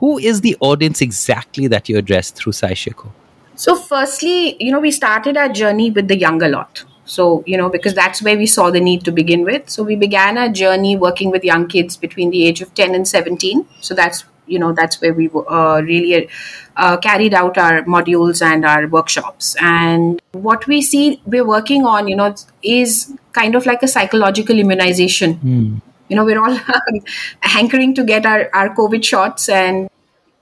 who 0.00 0.18
is 0.18 0.42
the 0.42 0.56
audience 0.60 1.00
exactly 1.00 1.66
that 1.66 1.88
you 1.88 1.96
address 1.96 2.30
through 2.30 2.52
saishiko 2.52 3.10
so 3.54 3.74
firstly 3.74 4.62
you 4.62 4.70
know 4.70 4.80
we 4.80 4.90
started 4.90 5.36
our 5.36 5.48
journey 5.48 5.90
with 5.90 6.08
the 6.08 6.18
younger 6.18 6.48
lot 6.48 6.84
so, 7.08 7.44
you 7.46 7.56
know, 7.56 7.68
because 7.68 7.94
that's 7.94 8.20
where 8.20 8.36
we 8.36 8.46
saw 8.46 8.70
the 8.72 8.80
need 8.80 9.04
to 9.04 9.12
begin 9.12 9.44
with. 9.44 9.70
So, 9.70 9.84
we 9.84 9.94
began 9.94 10.36
our 10.36 10.48
journey 10.48 10.96
working 10.96 11.30
with 11.30 11.44
young 11.44 11.68
kids 11.68 11.96
between 11.96 12.30
the 12.30 12.44
age 12.44 12.60
of 12.60 12.74
10 12.74 12.96
and 12.96 13.06
17. 13.06 13.64
So, 13.80 13.94
that's 13.94 14.24
you 14.46 14.58
know 14.58 14.72
that's 14.72 15.00
where 15.00 15.14
we 15.14 15.30
uh, 15.34 15.80
really 15.84 16.28
uh, 16.76 16.96
carried 16.98 17.34
out 17.34 17.58
our 17.58 17.82
modules 17.82 18.42
and 18.42 18.64
our 18.64 18.86
workshops 18.86 19.56
and 19.60 20.20
what 20.32 20.66
we 20.66 20.82
see 20.82 21.20
we're 21.26 21.46
working 21.46 21.84
on 21.84 22.08
you 22.08 22.16
know 22.16 22.34
is 22.62 23.12
kind 23.32 23.54
of 23.54 23.66
like 23.66 23.82
a 23.82 23.88
psychological 23.88 24.58
immunization 24.58 25.34
mm. 25.36 25.80
you 26.08 26.16
know 26.16 26.24
we're 26.24 26.42
all 26.42 26.58
hankering 27.40 27.94
to 27.94 28.04
get 28.04 28.26
our, 28.26 28.48
our 28.52 28.74
covid 28.74 29.04
shots 29.04 29.48
and 29.48 29.88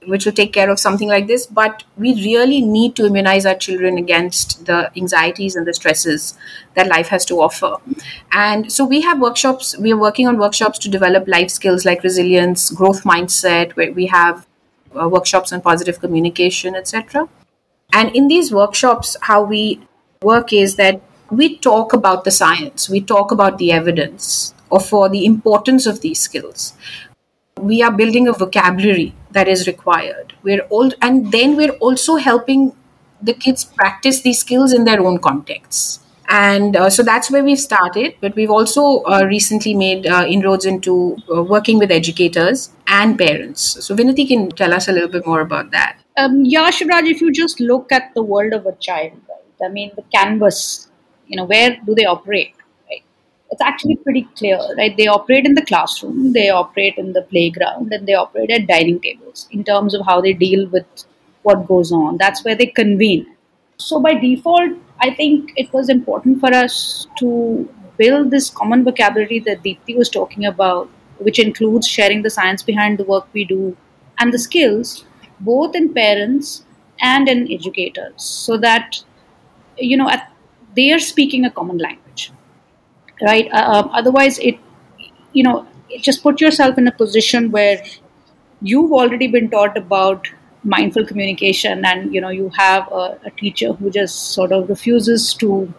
which 0.07 0.25
will 0.25 0.33
take 0.33 0.53
care 0.53 0.69
of 0.69 0.79
something 0.79 1.07
like 1.07 1.27
this. 1.27 1.45
But 1.45 1.83
we 1.97 2.13
really 2.15 2.61
need 2.61 2.95
to 2.95 3.05
immunize 3.05 3.45
our 3.45 3.55
children 3.55 3.97
against 3.97 4.65
the 4.65 4.91
anxieties 4.97 5.55
and 5.55 5.65
the 5.65 5.73
stresses 5.73 6.37
that 6.75 6.87
life 6.87 7.07
has 7.07 7.25
to 7.25 7.41
offer. 7.41 7.75
And 8.31 8.71
so 8.71 8.85
we 8.85 9.01
have 9.01 9.19
workshops, 9.19 9.77
we 9.77 9.91
are 9.91 9.97
working 9.97 10.27
on 10.27 10.37
workshops 10.37 10.79
to 10.79 10.89
develop 10.89 11.27
life 11.27 11.49
skills 11.49 11.85
like 11.85 12.03
resilience, 12.03 12.69
growth 12.71 13.03
mindset, 13.03 13.75
where 13.75 13.91
we 13.91 14.07
have 14.07 14.47
uh, 14.99 15.07
workshops 15.09 15.51
on 15.51 15.61
positive 15.61 15.99
communication, 15.99 16.75
etc. 16.75 17.27
And 17.93 18.15
in 18.15 18.27
these 18.27 18.51
workshops, 18.51 19.15
how 19.21 19.43
we 19.43 19.81
work 20.21 20.51
is 20.53 20.75
that 20.75 21.01
we 21.31 21.57
talk 21.57 21.93
about 21.93 22.23
the 22.23 22.31
science, 22.31 22.89
we 22.89 23.01
talk 23.01 23.31
about 23.31 23.57
the 23.57 23.71
evidence 23.71 24.53
or 24.69 24.79
for 24.79 25.09
the 25.09 25.25
importance 25.25 25.85
of 25.85 26.01
these 26.01 26.19
skills. 26.19 26.73
We 27.65 27.81
are 27.81 27.91
building 27.91 28.27
a 28.27 28.33
vocabulary 28.33 29.13
that 29.31 29.47
is 29.47 29.67
required. 29.67 30.33
We're 30.43 30.61
all, 30.69 30.91
and 31.01 31.31
then 31.31 31.55
we're 31.55 31.77
also 31.87 32.15
helping 32.15 32.75
the 33.21 33.33
kids 33.33 33.65
practice 33.65 34.21
these 34.21 34.39
skills 34.39 34.73
in 34.73 34.85
their 34.85 35.01
own 35.01 35.17
contexts. 35.19 35.99
And 36.29 36.75
uh, 36.75 36.89
so 36.89 37.03
that's 37.03 37.29
where 37.31 37.43
we've 37.43 37.59
started. 37.59 38.15
But 38.21 38.35
we've 38.35 38.51
also 38.51 39.03
uh, 39.03 39.25
recently 39.25 39.73
made 39.73 40.07
uh, 40.07 40.25
inroads 40.27 40.65
into 40.65 41.17
uh, 41.33 41.43
working 41.43 41.79
with 41.79 41.91
educators 41.91 42.71
and 42.87 43.17
parents. 43.17 43.61
So 43.85 43.95
Vinati 43.95 44.27
can 44.27 44.49
tell 44.49 44.73
us 44.73 44.87
a 44.87 44.91
little 44.91 45.09
bit 45.09 45.25
more 45.25 45.41
about 45.41 45.71
that. 45.71 45.99
Um, 46.17 46.45
yeah, 46.45 46.69
Shivraj, 46.69 47.09
if 47.09 47.21
you 47.21 47.31
just 47.31 47.59
look 47.59 47.91
at 47.91 48.13
the 48.15 48.23
world 48.23 48.53
of 48.53 48.65
a 48.65 48.75
child, 48.77 49.13
right? 49.29 49.67
I 49.69 49.71
mean, 49.71 49.91
the 49.95 50.03
canvas, 50.13 50.89
you 51.27 51.37
know, 51.37 51.45
where 51.45 51.77
do 51.85 51.95
they 51.95 52.05
operate? 52.05 52.54
It's 53.51 53.61
actually 53.61 53.95
pretty 53.97 54.27
clear, 54.37 54.59
right? 54.77 54.95
They 54.97 55.07
operate 55.07 55.45
in 55.45 55.53
the 55.53 55.65
classroom, 55.65 56.33
they 56.33 56.49
operate 56.49 56.97
in 56.97 57.13
the 57.13 57.21
playground, 57.21 57.93
and 57.93 58.07
they 58.07 58.13
operate 58.13 58.51
at 58.51 58.67
dining 58.67 58.99
tables 58.99 59.47
in 59.51 59.63
terms 59.63 59.93
of 59.93 60.05
how 60.05 60.21
they 60.21 60.33
deal 60.33 60.67
with 60.69 60.85
what 61.43 61.67
goes 61.67 61.91
on. 61.91 62.17
That's 62.17 62.43
where 62.43 62.55
they 62.55 62.67
convene. 62.67 63.35
So, 63.77 63.99
by 63.99 64.15
default, 64.15 64.71
I 64.99 65.13
think 65.13 65.53
it 65.55 65.71
was 65.73 65.89
important 65.89 66.39
for 66.39 66.53
us 66.53 67.07
to 67.19 67.69
build 67.97 68.31
this 68.31 68.49
common 68.49 68.83
vocabulary 68.83 69.39
that 69.39 69.63
Deepti 69.63 69.95
was 69.95 70.09
talking 70.09 70.45
about, 70.45 70.89
which 71.19 71.39
includes 71.39 71.87
sharing 71.87 72.21
the 72.23 72.29
science 72.29 72.63
behind 72.63 72.97
the 72.97 73.03
work 73.03 73.27
we 73.33 73.45
do 73.45 73.77
and 74.19 74.33
the 74.33 74.39
skills, 74.39 75.05
both 75.39 75.75
in 75.75 75.93
parents 75.93 76.65
and 77.01 77.27
in 77.27 77.51
educators, 77.51 78.23
so 78.23 78.57
that 78.57 79.03
you 79.77 79.97
know 79.97 80.09
they 80.75 80.91
are 80.91 80.99
speaking 80.99 81.45
a 81.45 81.51
common 81.51 81.77
language 81.77 82.04
right? 83.21 83.49
Uh, 83.51 83.71
um, 83.73 83.89
otherwise, 83.93 84.39
it 84.39 84.57
you 85.33 85.43
know 85.43 85.67
just 86.01 86.23
put 86.23 86.41
yourself 86.41 86.77
in 86.77 86.87
a 86.87 86.91
position 86.91 87.51
where 87.51 87.83
you've 88.61 88.91
already 88.91 89.27
been 89.27 89.49
taught 89.49 89.77
about 89.77 90.27
mindful 90.63 91.05
communication, 91.05 91.85
and 91.85 92.13
you 92.13 92.21
know 92.21 92.29
you 92.29 92.49
have 92.57 92.87
a, 92.91 93.19
a 93.25 93.31
teacher 93.31 93.73
who 93.73 93.89
just 93.89 94.31
sort 94.33 94.51
of 94.51 94.69
refuses 94.69 95.33
to 95.35 95.73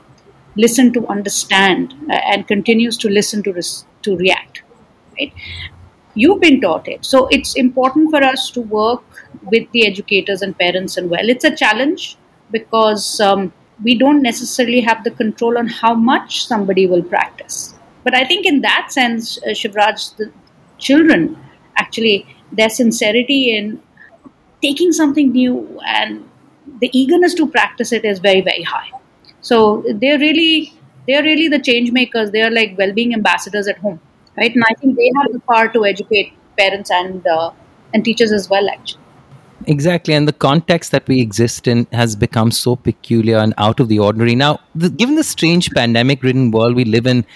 listen 0.56 0.92
to 0.92 1.06
understand 1.08 1.94
uh, 2.10 2.14
and 2.32 2.46
continues 2.48 2.96
to 2.96 3.08
listen 3.08 3.42
to 3.42 3.52
res- 3.52 3.86
to 4.02 4.16
react, 4.16 4.62
right? 5.18 5.32
You've 6.14 6.40
been 6.40 6.60
taught 6.60 6.88
it, 6.88 7.04
so 7.04 7.26
it's 7.28 7.54
important 7.56 8.10
for 8.10 8.22
us 8.22 8.50
to 8.52 8.62
work 8.62 9.02
with 9.42 9.70
the 9.72 9.86
educators 9.86 10.40
and 10.42 10.58
parents 10.58 10.96
and 10.96 11.10
well. 11.10 11.28
It's 11.28 11.44
a 11.44 11.54
challenge 11.54 12.16
because. 12.50 13.20
Um, 13.20 13.52
we 13.82 13.96
don't 13.98 14.22
necessarily 14.22 14.80
have 14.80 15.04
the 15.04 15.10
control 15.10 15.58
on 15.58 15.68
how 15.68 15.94
much 15.94 16.46
somebody 16.46 16.86
will 16.86 17.02
practice. 17.02 17.74
But 18.04 18.14
I 18.14 18.24
think 18.24 18.46
in 18.46 18.60
that 18.62 18.88
sense, 18.90 19.38
uh, 19.38 19.50
Shivraj, 19.50 20.16
the 20.16 20.30
children 20.78 21.36
actually, 21.76 22.26
their 22.52 22.70
sincerity 22.70 23.56
in 23.56 23.82
taking 24.62 24.92
something 24.92 25.32
new 25.32 25.80
and 25.86 26.28
the 26.80 26.90
eagerness 26.92 27.34
to 27.34 27.46
practice 27.46 27.92
it 27.92 28.04
is 28.04 28.18
very, 28.18 28.40
very 28.40 28.62
high. 28.62 28.90
So 29.40 29.84
they're 29.94 30.18
really, 30.18 30.72
they're 31.06 31.22
really 31.22 31.48
the 31.48 31.60
change 31.60 31.92
makers. 31.92 32.30
They 32.30 32.42
are 32.42 32.50
like 32.50 32.76
well-being 32.78 33.14
ambassadors 33.14 33.68
at 33.68 33.78
home, 33.78 34.00
right? 34.36 34.54
And 34.54 34.64
I 34.68 34.74
think 34.74 34.96
they 34.96 35.10
have 35.16 35.32
the 35.32 35.40
power 35.40 35.68
to 35.68 35.84
educate 35.84 36.32
parents 36.58 36.90
and 36.90 37.26
uh, 37.26 37.50
and 37.94 38.04
teachers 38.04 38.32
as 38.32 38.48
well, 38.50 38.68
actually. 38.68 39.05
Exactly, 39.68 40.14
and 40.14 40.28
the 40.28 40.32
context 40.32 40.92
that 40.92 41.08
we 41.08 41.20
exist 41.20 41.66
in 41.66 41.88
has 41.92 42.14
become 42.14 42.52
so 42.52 42.76
peculiar 42.76 43.38
and 43.38 43.52
out 43.58 43.80
of 43.80 43.88
the 43.88 43.98
ordinary. 43.98 44.36
Now, 44.36 44.60
the, 44.76 44.88
given 44.88 45.16
the 45.16 45.24
strange 45.24 45.70
pandemic 45.72 46.22
ridden 46.22 46.52
world 46.52 46.76
we 46.76 46.84
live 46.84 47.06
in, 47.06 47.26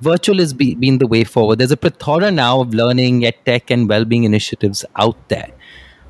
virtual 0.00 0.38
has 0.38 0.52
be, 0.52 0.76
been 0.76 0.98
the 0.98 1.08
way 1.08 1.24
forward. 1.24 1.58
There's 1.58 1.72
a 1.72 1.76
plethora 1.76 2.30
now 2.30 2.60
of 2.60 2.74
learning, 2.74 3.24
ed 3.24 3.34
tech, 3.44 3.70
and 3.70 3.88
well 3.88 4.04
being 4.04 4.22
initiatives 4.22 4.84
out 4.96 5.28
there. 5.28 5.50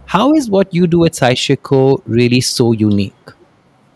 How 0.06 0.35
is 0.35 0.50
what 0.50 0.75
you 0.75 0.87
do 0.87 1.06
at 1.06 1.12
Saishiko 1.12 2.02
really 2.04 2.42
so 2.42 2.73
unique? 2.73 3.14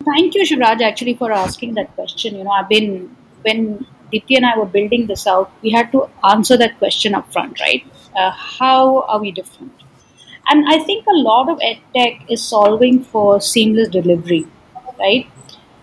Thank 0.07 0.35
you, 0.35 0.45
Shivraj, 0.45 0.81
actually, 0.81 1.17
for 1.17 1.33
asking 1.33 1.75
that 1.75 1.95
question. 1.95 2.37
You 2.37 2.45
know, 2.45 2.51
I've 2.51 2.69
been, 2.71 3.15
when 3.43 3.87
Deepti 4.11 4.37
and 4.37 4.47
I 4.47 4.57
were 4.57 4.65
building 4.65 5.07
this 5.07 5.27
out, 5.27 5.53
we 5.61 5.71
had 5.71 5.93
to 5.93 6.09
answer 6.25 6.57
that 6.57 6.79
question 6.79 7.15
up 7.15 7.31
front, 7.31 7.61
right? 7.61 7.85
Uh, 8.17 8.31
how 8.31 9.03
are 9.03 9.21
we 9.21 9.33
different? 9.33 9.73
And 10.51 10.67
I 10.67 10.79
think 10.79 11.07
a 11.07 11.17
lot 11.17 11.51
of 11.51 11.59
edtech 11.59 12.23
is 12.31 12.43
solving 12.43 13.05
for 13.05 13.41
seamless 13.41 13.89
delivery, 13.89 14.47
right? 14.99 15.27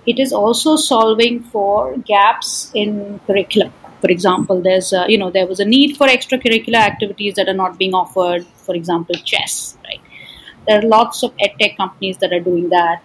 It 0.08 0.20
is 0.20 0.34
also 0.34 0.76
solving 0.76 1.44
for 1.44 1.98
gaps 1.98 2.72
in 2.74 3.20
curriculum. 3.28 3.72
For 4.02 4.10
example, 4.10 4.62
there's 4.62 4.92
a, 4.92 5.06
you 5.08 5.18
know 5.20 5.30
there 5.30 5.46
was 5.46 5.60
a 5.60 5.66
need 5.66 5.98
for 5.98 6.08
extracurricular 6.08 6.82
activities 6.92 7.36
that 7.36 7.48
are 7.48 7.60
not 7.62 7.78
being 7.78 7.94
offered. 7.94 8.46
For 8.66 8.76
example, 8.76 9.16
chess, 9.16 9.78
right? 9.84 10.02
There 10.68 10.80
are 10.80 10.84
lots 10.84 11.22
of 11.24 11.36
edtech 11.38 11.78
companies 11.78 12.18
that 12.18 12.34
are 12.34 12.40
doing 12.40 12.70
that. 12.70 13.04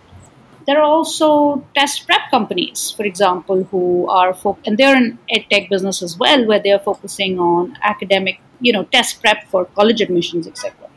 There 0.66 0.78
are 0.78 0.84
also 0.84 1.64
test 1.74 2.06
prep 2.06 2.30
companies, 2.30 2.90
for 2.96 3.04
example, 3.04 3.64
who 3.64 4.08
are 4.08 4.32
fo- 4.32 4.58
and 4.66 4.78
they're 4.78 4.96
in 4.96 5.18
edtech 5.34 5.68
business 5.68 6.02
as 6.02 6.18
well, 6.18 6.46
where 6.46 6.60
they 6.60 6.72
are 6.72 6.78
focusing 6.78 7.38
on 7.38 7.76
academic, 7.82 8.40
you 8.60 8.72
know, 8.72 8.84
test 8.84 9.20
prep 9.20 9.44
for 9.48 9.64
college 9.64 10.00
admissions, 10.00 10.46
etc 10.46 10.89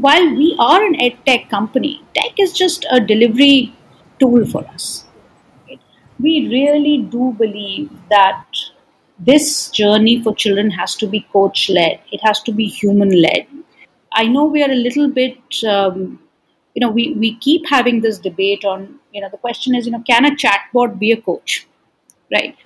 while 0.00 0.34
we 0.36 0.54
are 0.58 0.84
an 0.84 1.00
ed 1.00 1.18
tech 1.26 1.48
company, 1.48 2.02
tech 2.14 2.38
is 2.38 2.52
just 2.52 2.86
a 2.90 3.00
delivery 3.00 3.74
tool 4.18 4.46
for 4.46 4.66
us. 4.66 5.04
We 6.20 6.48
really 6.48 6.98
do 6.98 7.34
believe 7.38 7.90
that 8.10 8.44
this 9.18 9.70
journey 9.70 10.22
for 10.22 10.34
children 10.34 10.70
has 10.70 10.94
to 10.96 11.06
be 11.06 11.26
coach 11.32 11.68
led, 11.70 12.00
it 12.12 12.20
has 12.22 12.40
to 12.42 12.52
be 12.52 12.66
human 12.66 13.10
led. 13.10 13.46
I 14.12 14.26
know 14.26 14.44
we 14.44 14.62
are 14.62 14.70
a 14.70 14.74
little 14.74 15.08
bit, 15.08 15.38
um, 15.68 16.20
you 16.74 16.80
know, 16.80 16.90
we, 16.90 17.14
we 17.14 17.36
keep 17.36 17.68
having 17.68 18.00
this 18.00 18.18
debate 18.18 18.64
on, 18.64 18.98
you 19.12 19.20
know, 19.20 19.28
the 19.30 19.36
question 19.36 19.74
is, 19.74 19.86
you 19.86 19.92
know, 19.92 20.02
can 20.08 20.24
a 20.24 20.30
chatbot 20.30 20.98
be 20.98 21.12
a 21.12 21.20
coach? 21.20 21.66
Right? 22.32 22.56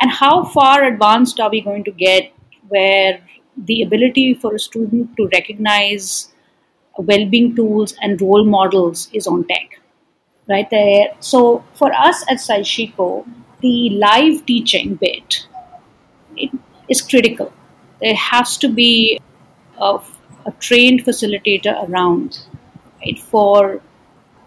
And 0.00 0.10
how 0.10 0.44
far 0.44 0.84
advanced 0.84 1.40
are 1.40 1.50
we 1.50 1.60
going 1.60 1.84
to 1.84 1.92
get 1.92 2.32
where 2.68 3.20
the 3.56 3.82
ability 3.82 4.34
for 4.34 4.54
a 4.54 4.58
student 4.58 5.16
to 5.16 5.28
recognize 5.32 6.32
well-being 7.02 7.54
tools 7.54 7.94
and 8.02 8.20
role 8.20 8.44
models 8.44 9.08
is 9.12 9.26
on 9.26 9.44
tech 9.46 9.80
right 10.48 10.68
there. 10.70 11.14
So 11.20 11.64
for 11.74 11.92
us 11.92 12.24
at 12.28 12.38
Saishiko, 12.38 13.26
the 13.60 13.90
live 13.90 14.44
teaching 14.46 14.94
bit 14.94 15.46
it 16.36 16.50
is 16.88 17.02
critical. 17.02 17.52
There 18.00 18.14
has 18.14 18.56
to 18.58 18.68
be 18.68 19.20
a, 19.78 20.00
a 20.46 20.52
trained 20.60 21.04
facilitator 21.04 21.88
around 21.88 22.38
right, 23.04 23.18
for 23.18 23.80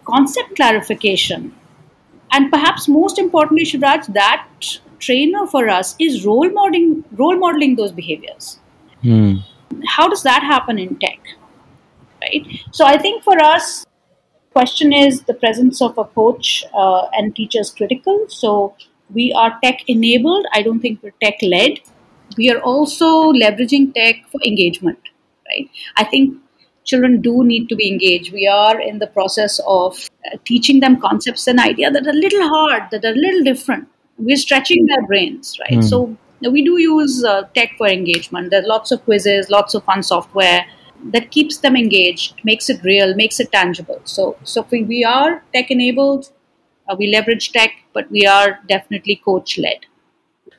concept 0.04 0.56
clarification. 0.56 1.54
And 2.32 2.50
perhaps 2.50 2.88
most 2.88 3.18
importantly 3.18 3.66
Shivraj, 3.66 4.12
that 4.14 4.48
trainer 4.98 5.46
for 5.46 5.68
us 5.68 5.94
is 5.98 6.24
role 6.24 6.48
modeling 6.50 7.04
role 7.12 7.36
modeling 7.36 7.76
those 7.76 7.92
behaviors. 7.92 8.58
Hmm. 9.02 9.38
how 9.84 10.08
does 10.08 10.22
that 10.22 10.44
happen 10.44 10.78
in 10.78 10.96
tech 11.00 11.18
right? 12.32 12.46
So 12.72 12.84
I 12.84 12.98
think 12.98 13.22
for 13.22 13.38
us, 13.42 13.86
question 14.52 14.92
is 14.92 15.22
the 15.22 15.34
presence 15.34 15.80
of 15.80 15.96
a 15.98 16.04
coach 16.04 16.64
uh, 16.74 17.06
and 17.12 17.34
teachers 17.34 17.70
critical. 17.70 18.26
So 18.28 18.74
we 19.10 19.32
are 19.32 19.58
tech 19.62 19.80
enabled. 19.88 20.46
I 20.52 20.62
don't 20.62 20.80
think 20.80 21.02
we're 21.02 21.12
tech 21.22 21.38
led. 21.42 21.80
We 22.36 22.50
are 22.50 22.60
also 22.60 23.32
leveraging 23.32 23.94
tech 23.94 24.16
for 24.30 24.40
engagement, 24.44 24.98
right? 25.48 25.68
I 25.96 26.04
think 26.04 26.38
children 26.84 27.20
do 27.20 27.44
need 27.44 27.68
to 27.68 27.76
be 27.76 27.88
engaged. 27.88 28.32
We 28.32 28.46
are 28.46 28.80
in 28.80 28.98
the 28.98 29.06
process 29.06 29.60
of 29.66 29.96
uh, 30.26 30.38
teaching 30.44 30.80
them 30.80 31.00
concepts 31.00 31.46
and 31.46 31.60
ideas 31.60 31.92
that 31.92 32.06
are 32.06 32.10
a 32.10 32.12
little 32.12 32.48
hard, 32.48 32.84
that 32.90 33.04
are 33.04 33.12
a 33.12 33.16
little 33.16 33.44
different. 33.44 33.88
We're 34.18 34.36
stretching 34.36 34.86
their 34.86 35.06
brains, 35.06 35.58
right? 35.60 35.78
Mm. 35.78 35.88
So 35.88 36.16
we 36.40 36.64
do 36.64 36.78
use 36.78 37.22
uh, 37.24 37.42
tech 37.54 37.72
for 37.76 37.86
engagement. 37.86 38.50
There's 38.50 38.66
lots 38.66 38.92
of 38.92 39.04
quizzes, 39.04 39.50
lots 39.50 39.74
of 39.74 39.84
fun 39.84 40.02
software 40.02 40.66
that 41.04 41.30
keeps 41.30 41.58
them 41.58 41.76
engaged, 41.76 42.40
makes 42.44 42.70
it 42.70 42.82
real, 42.84 43.14
makes 43.14 43.40
it 43.40 43.52
tangible. 43.52 44.00
So, 44.04 44.36
so 44.44 44.66
we, 44.70 44.82
we 44.84 45.04
are 45.04 45.42
tech 45.54 45.70
enabled, 45.70 46.30
uh, 46.88 46.96
we 46.98 47.10
leverage 47.12 47.52
tech, 47.52 47.70
but 47.92 48.10
we 48.10 48.26
are 48.26 48.60
definitely 48.68 49.16
coach 49.24 49.58
led. 49.58 49.86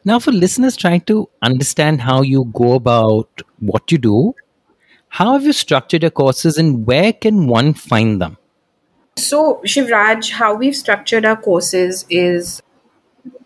Now, 0.06 0.20
for 0.20 0.32
listeners 0.32 0.76
trying 0.76 1.02
to 1.02 1.30
understand 1.42 2.02
how 2.02 2.22
you 2.22 2.52
go 2.54 2.74
about 2.74 3.42
what 3.60 3.92
you 3.92 3.98
do, 3.98 4.34
How 5.14 5.34
have 5.34 5.44
you 5.44 5.54
structured 5.54 6.02
your 6.02 6.10
courses 6.10 6.58
and 6.58 6.88
where 6.88 7.14
can 7.14 7.46
one 7.46 7.76
find 7.76 8.20
them? 8.20 8.38
So, 9.16 9.62
Shivraj, 9.64 10.32
how 10.32 10.56
we've 10.56 10.76
structured 10.76 11.24
our 11.24 11.36
courses 11.36 12.04
is 12.10 12.64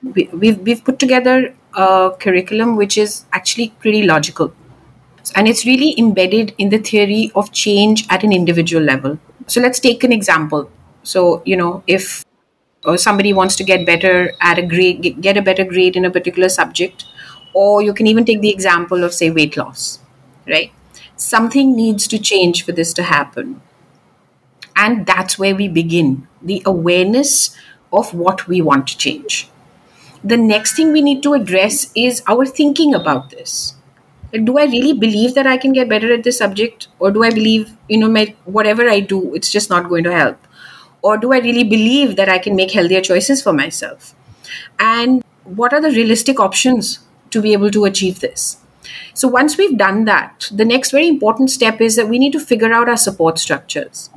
we, 0.01 0.29
we've, 0.31 0.57
we've 0.59 0.81
put 0.85 0.97
together 0.97 1.53
a 1.73 2.11
curriculum 2.17 2.77
which 2.77 2.97
is 2.97 3.25
actually 3.33 3.71
pretty 3.81 4.03
logical. 4.03 4.53
And 5.35 5.47
it's 5.47 5.65
really 5.65 5.95
embedded 5.97 6.53
in 6.57 6.69
the 6.69 6.77
theory 6.77 7.31
of 7.35 7.51
change 7.51 8.05
at 8.09 8.23
an 8.23 8.31
individual 8.31 8.83
level. 8.83 9.19
So, 9.47 9.61
let's 9.61 9.79
take 9.79 10.03
an 10.03 10.11
example. 10.11 10.69
So, 11.03 11.41
you 11.45 11.55
know, 11.55 11.83
if 11.87 12.25
or 12.85 12.97
somebody 12.97 13.33
wants 13.33 13.55
to 13.57 13.63
get 13.63 13.85
better 13.85 14.31
at 14.41 14.57
a 14.57 14.61
grade, 14.61 15.21
get 15.21 15.37
a 15.37 15.41
better 15.41 15.63
grade 15.63 15.95
in 15.95 16.05
a 16.05 16.11
particular 16.11 16.49
subject, 16.49 17.05
or 17.53 17.81
you 17.81 17.93
can 17.93 18.07
even 18.07 18.25
take 18.25 18.41
the 18.41 18.49
example 18.49 19.03
of, 19.03 19.13
say, 19.13 19.29
weight 19.31 19.57
loss, 19.57 19.99
right? 20.47 20.71
something 21.17 21.75
needs 21.75 22.07
to 22.07 22.19
change 22.19 22.63
for 22.63 22.71
this 22.71 22.93
to 22.93 23.03
happen. 23.03 23.61
And 24.75 25.05
that's 25.05 25.39
where 25.39 25.55
we 25.55 25.67
begin 25.67 26.27
the 26.41 26.61
awareness 26.65 27.55
of 27.91 28.13
what 28.13 28.47
we 28.47 28.61
want 28.61 28.87
to 28.87 28.97
change. 28.97 29.49
The 30.23 30.37
next 30.37 30.75
thing 30.75 30.91
we 30.91 31.01
need 31.01 31.23
to 31.23 31.33
address 31.33 31.91
is 31.95 32.21
our 32.27 32.45
thinking 32.45 32.93
about 32.93 33.31
this. 33.31 33.75
Do 34.33 34.57
I 34.57 34.65
really 34.65 34.93
believe 34.93 35.35
that 35.35 35.47
I 35.47 35.57
can 35.57 35.71
get 35.71 35.87
better 35.87 36.13
at 36.13 36.23
this 36.23 36.37
subject? 36.37 36.89
Or 36.99 37.11
do 37.11 37.23
I 37.23 37.29
believe, 37.29 37.75
you 37.87 37.97
know, 37.97 38.09
my, 38.09 38.35
whatever 38.45 38.89
I 38.89 38.99
do, 38.99 39.33
it's 39.33 39.51
just 39.51 39.69
not 39.69 39.87
going 39.87 40.03
to 40.03 40.11
help? 40.11 40.37
Or 41.01 41.17
do 41.17 41.31
I 41.31 41.39
really 41.39 41.63
believe 41.63 42.15
that 42.17 42.27
I 42.27 42.37
can 42.37 42.55
make 42.55 42.71
healthier 42.71 43.01
choices 43.01 43.41
for 43.41 43.53
myself? 43.53 44.15
And 44.79 45.23
what 45.45 45.73
are 45.73 45.81
the 45.81 45.91
realistic 45.91 46.39
options 46.39 46.99
to 47.29 47.41
be 47.41 47.53
able 47.53 47.71
to 47.71 47.85
achieve 47.85 48.19
this? 48.19 48.57
So 49.13 49.27
once 49.27 49.57
we've 49.57 49.77
done 49.77 50.05
that, 50.05 50.49
the 50.51 50.65
next 50.65 50.91
very 50.91 51.07
important 51.07 51.49
step 51.49 51.79
is 51.81 51.95
that 51.95 52.09
we 52.09 52.19
need 52.19 52.33
to 52.33 52.39
figure 52.39 52.73
out 52.73 52.89
our 52.89 52.97
support 52.97 53.39
structures. 53.39 54.09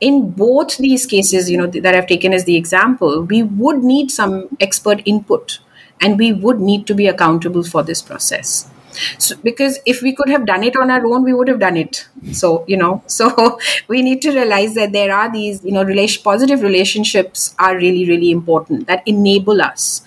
In 0.00 0.30
both 0.30 0.76
these 0.76 1.06
cases, 1.06 1.50
you 1.50 1.56
know, 1.56 1.66
that 1.66 1.94
I've 1.94 2.06
taken 2.06 2.32
as 2.32 2.44
the 2.44 2.56
example, 2.56 3.22
we 3.22 3.42
would 3.42 3.82
need 3.82 4.10
some 4.10 4.48
expert 4.60 5.02
input 5.04 5.60
and 6.00 6.18
we 6.18 6.32
would 6.32 6.60
need 6.60 6.86
to 6.86 6.94
be 6.94 7.06
accountable 7.06 7.64
for 7.64 7.82
this 7.82 8.02
process. 8.02 8.70
So, 9.18 9.36
because 9.42 9.78
if 9.86 10.02
we 10.02 10.14
could 10.14 10.28
have 10.28 10.46
done 10.46 10.62
it 10.62 10.76
on 10.76 10.90
our 10.90 11.04
own, 11.06 11.24
we 11.24 11.34
would 11.34 11.48
have 11.48 11.58
done 11.58 11.76
it. 11.76 12.08
So, 12.32 12.64
you 12.66 12.76
know, 12.76 13.02
so 13.06 13.58
we 13.88 14.02
need 14.02 14.22
to 14.22 14.30
realize 14.30 14.74
that 14.74 14.92
there 14.92 15.14
are 15.14 15.30
these, 15.30 15.64
you 15.64 15.72
know, 15.72 15.84
relation, 15.84 16.22
positive 16.22 16.62
relationships 16.62 17.54
are 17.58 17.76
really, 17.76 18.08
really 18.08 18.30
important 18.30 18.86
that 18.86 19.02
enable 19.06 19.60
us 19.60 20.02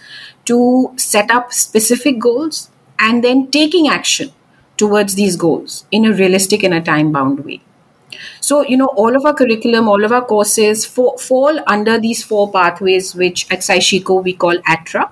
to 0.45 0.93
set 0.97 1.29
up 1.29 1.53
specific 1.53 2.19
goals 2.19 2.69
and 2.99 3.23
then 3.23 3.51
taking 3.51 3.87
action 3.87 4.31
towards 4.77 5.15
these 5.15 5.35
goals 5.35 5.85
in 5.91 6.05
a 6.05 6.13
realistic 6.13 6.63
and 6.63 6.73
a 6.73 6.81
time 6.81 7.11
bound 7.11 7.43
way. 7.43 7.61
So, 8.39 8.61
you 8.63 8.77
know, 8.77 8.87
all 8.95 9.15
of 9.15 9.25
our 9.25 9.33
curriculum, 9.33 9.87
all 9.87 10.03
of 10.03 10.11
our 10.11 10.23
courses 10.23 10.85
for, 10.85 11.17
fall 11.17 11.59
under 11.67 11.99
these 11.99 12.23
four 12.23 12.51
pathways, 12.51 13.13
which 13.13 13.51
at 13.51 13.59
Saishiko 13.59 14.23
we 14.23 14.33
call 14.33 14.57
ATTRA. 14.65 15.09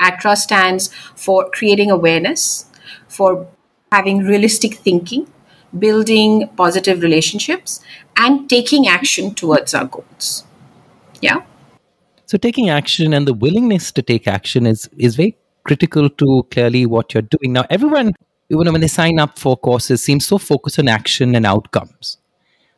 ATTRA 0.00 0.36
stands 0.36 0.92
for 1.14 1.48
creating 1.50 1.90
awareness, 1.90 2.66
for 3.08 3.46
having 3.92 4.18
realistic 4.18 4.74
thinking, 4.74 5.28
building 5.78 6.48
positive 6.56 7.02
relationships, 7.02 7.80
and 8.16 8.48
taking 8.48 8.88
action 8.88 9.34
towards 9.34 9.74
our 9.74 9.86
goals. 9.86 10.44
Yeah. 11.20 11.42
So, 12.26 12.38
taking 12.38 12.70
action 12.70 13.12
and 13.12 13.26
the 13.26 13.34
willingness 13.34 13.92
to 13.92 14.02
take 14.02 14.28
action 14.28 14.66
is, 14.66 14.88
is 14.96 15.16
very 15.16 15.36
critical 15.64 16.08
to 16.08 16.46
clearly 16.50 16.86
what 16.86 17.12
you're 17.12 17.22
doing. 17.22 17.52
Now, 17.52 17.64
everyone, 17.68 18.12
even 18.48 18.72
when 18.72 18.80
they 18.80 18.88
sign 18.88 19.18
up 19.18 19.38
for 19.38 19.56
courses, 19.56 20.02
seems 20.02 20.26
so 20.26 20.38
focused 20.38 20.78
on 20.78 20.88
action 20.88 21.34
and 21.34 21.44
outcomes. 21.44 22.18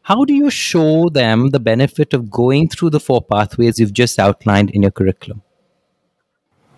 How 0.03 0.25
do 0.25 0.35
you 0.35 0.51
show 0.51 1.09
them 1.09 1.51
the 1.51 1.61
benefit 1.61 2.13
of 2.13 2.31
going 2.31 2.69
through 2.69 2.91
the 2.91 2.99
four 2.99 3.23
pathways 3.23 3.79
you've 3.79 3.93
just 3.93 4.19
outlined 4.19 4.71
in 4.71 4.83
your 4.83 4.91
curriculum? 4.91 5.43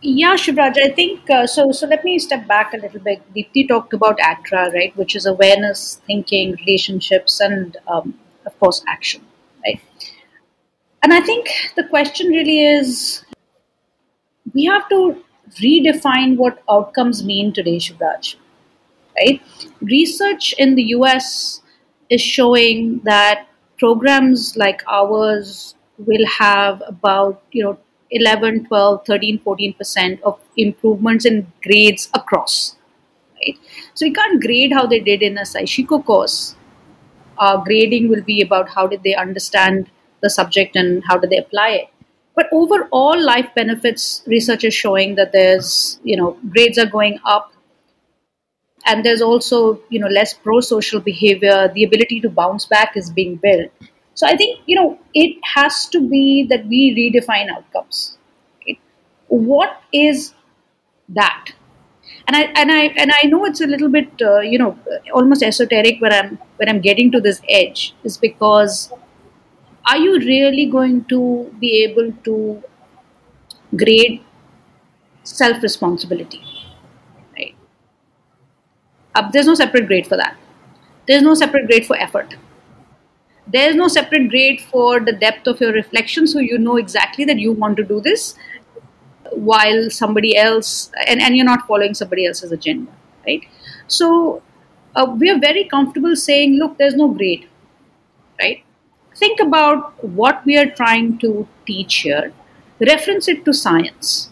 Yeah, 0.06 0.34
Shivraj, 0.36 0.76
I 0.78 0.90
think 0.90 1.28
uh, 1.30 1.46
so. 1.46 1.72
So 1.72 1.86
let 1.86 2.04
me 2.04 2.18
step 2.18 2.46
back 2.46 2.74
a 2.74 2.76
little 2.76 3.00
bit. 3.00 3.22
Deepti 3.34 3.66
talked 3.66 3.94
about 3.94 4.18
ATTRA, 4.20 4.70
right, 4.74 4.94
which 4.96 5.16
is 5.16 5.24
awareness, 5.26 6.00
thinking, 6.06 6.52
relationships, 6.66 7.40
and 7.40 7.76
um, 7.88 8.14
of 8.44 8.58
course, 8.60 8.84
action, 8.86 9.22
right? 9.64 9.80
And 11.04 11.12
I 11.12 11.20
think 11.20 11.48
the 11.76 11.84
question 11.84 12.28
really 12.28 12.64
is 12.64 13.24
we 14.54 14.64
have 14.64 14.88
to 14.88 15.22
redefine 15.60 16.36
what 16.36 16.62
outcomes 16.70 17.24
mean 17.24 17.52
today, 17.52 17.76
Shivraj. 17.76 18.36
Right? 19.16 19.42
Research 19.80 20.54
in 20.58 20.74
the 20.76 20.84
US 20.98 21.62
is 22.10 22.20
showing 22.22 23.00
that 23.04 23.48
programs 23.78 24.56
like 24.56 24.82
ours 24.88 25.74
will 25.98 26.26
have 26.26 26.82
about, 26.86 27.42
you 27.52 27.64
know, 27.64 27.78
11, 28.10 28.66
12, 28.66 29.06
13, 29.06 29.38
14% 29.40 30.20
of 30.22 30.40
improvements 30.56 31.24
in 31.24 31.52
grades 31.62 32.08
across. 32.14 32.76
Right? 33.34 33.58
So 33.94 34.04
you 34.04 34.12
can't 34.12 34.40
grade 34.40 34.72
how 34.72 34.86
they 34.86 35.00
did 35.00 35.22
in 35.22 35.38
a 35.38 35.42
Saishiko 35.42 36.04
course. 36.04 36.54
Our 37.38 37.64
grading 37.64 38.08
will 38.08 38.22
be 38.22 38.40
about 38.42 38.68
how 38.68 38.86
did 38.86 39.02
they 39.02 39.14
understand 39.14 39.90
the 40.20 40.30
subject 40.30 40.76
and 40.76 41.02
how 41.04 41.18
did 41.18 41.30
they 41.30 41.38
apply 41.38 41.70
it. 41.70 41.88
But 42.36 42.46
overall, 42.52 43.20
life 43.20 43.48
benefits 43.54 44.22
research 44.26 44.64
is 44.64 44.74
showing 44.74 45.14
that 45.16 45.32
there's, 45.32 46.00
you 46.02 46.16
know, 46.16 46.38
grades 46.50 46.78
are 46.78 46.86
going 46.86 47.18
up. 47.24 47.52
And 48.86 49.04
there's 49.04 49.22
also, 49.22 49.80
you 49.88 49.98
know, 49.98 50.08
less 50.08 50.34
pro-social 50.34 51.00
behavior. 51.00 51.70
The 51.72 51.84
ability 51.84 52.20
to 52.20 52.28
bounce 52.28 52.66
back 52.66 52.96
is 52.96 53.10
being 53.10 53.36
built. 53.36 53.70
So 54.14 54.26
I 54.26 54.36
think, 54.36 54.60
you 54.66 54.76
know, 54.76 54.98
it 55.12 55.36
has 55.54 55.86
to 55.88 56.00
be 56.00 56.46
that 56.48 56.66
we 56.66 56.94
redefine 56.94 57.50
outcomes. 57.50 58.16
Okay? 58.62 58.78
What 59.28 59.82
is 59.92 60.34
that? 61.08 61.52
And 62.26 62.36
I 62.36 62.42
and 62.56 62.72
I 62.72 62.84
and 62.96 63.12
I 63.12 63.26
know 63.26 63.44
it's 63.44 63.60
a 63.60 63.66
little 63.66 63.88
bit, 63.88 64.08
uh, 64.22 64.40
you 64.40 64.58
know, 64.58 64.78
almost 65.12 65.42
esoteric 65.42 66.00
when 66.00 66.12
I'm 66.12 66.38
when 66.56 66.68
I'm 66.68 66.80
getting 66.80 67.10
to 67.12 67.20
this 67.20 67.42
edge, 67.48 67.94
is 68.04 68.16
because 68.16 68.92
are 69.86 69.98
you 69.98 70.18
really 70.18 70.66
going 70.66 71.04
to 71.06 71.54
be 71.60 71.84
able 71.84 72.12
to 72.24 72.62
grade 73.76 74.22
self 75.24 75.62
responsibility? 75.62 76.42
Right? 77.36 77.54
Uh, 79.14 79.30
there's 79.30 79.46
no 79.46 79.54
separate 79.54 79.86
grade 79.86 80.06
for 80.06 80.16
that. 80.16 80.36
There's 81.06 81.22
no 81.22 81.34
separate 81.34 81.66
grade 81.66 81.86
for 81.86 81.96
effort. 81.96 82.36
There's 83.54 83.76
no 83.76 83.88
separate 83.88 84.28
grade 84.30 84.60
for 84.60 85.00
the 85.00 85.12
depth 85.12 85.46
of 85.46 85.60
your 85.60 85.72
reflection, 85.72 86.26
so 86.26 86.40
you 86.40 86.58
know 86.58 86.76
exactly 86.76 87.24
that 87.24 87.38
you 87.38 87.52
want 87.52 87.76
to 87.78 87.84
do 87.84 88.00
this 88.00 88.34
while 89.30 89.88
somebody 89.90 90.36
else, 90.36 90.90
and, 91.06 91.20
and 91.20 91.36
you're 91.36 91.46
not 91.46 91.66
following 91.66 91.94
somebody 91.94 92.26
else's 92.26 92.52
agenda, 92.52 92.92
right? 93.26 93.42
So 93.86 94.42
uh, 94.94 95.06
we 95.18 95.30
are 95.30 95.38
very 95.38 95.64
comfortable 95.64 96.16
saying, 96.16 96.58
look, 96.58 96.78
there's 96.78 96.94
no 96.94 97.08
grade, 97.08 97.48
right? 98.38 98.64
think 99.16 99.40
about 99.40 100.02
what 100.04 100.44
we 100.44 100.56
are 100.56 100.70
trying 100.70 101.18
to 101.18 101.46
teach 101.66 101.96
here, 101.96 102.32
reference 102.80 103.28
it 103.28 103.44
to 103.44 103.52
science, 103.52 104.30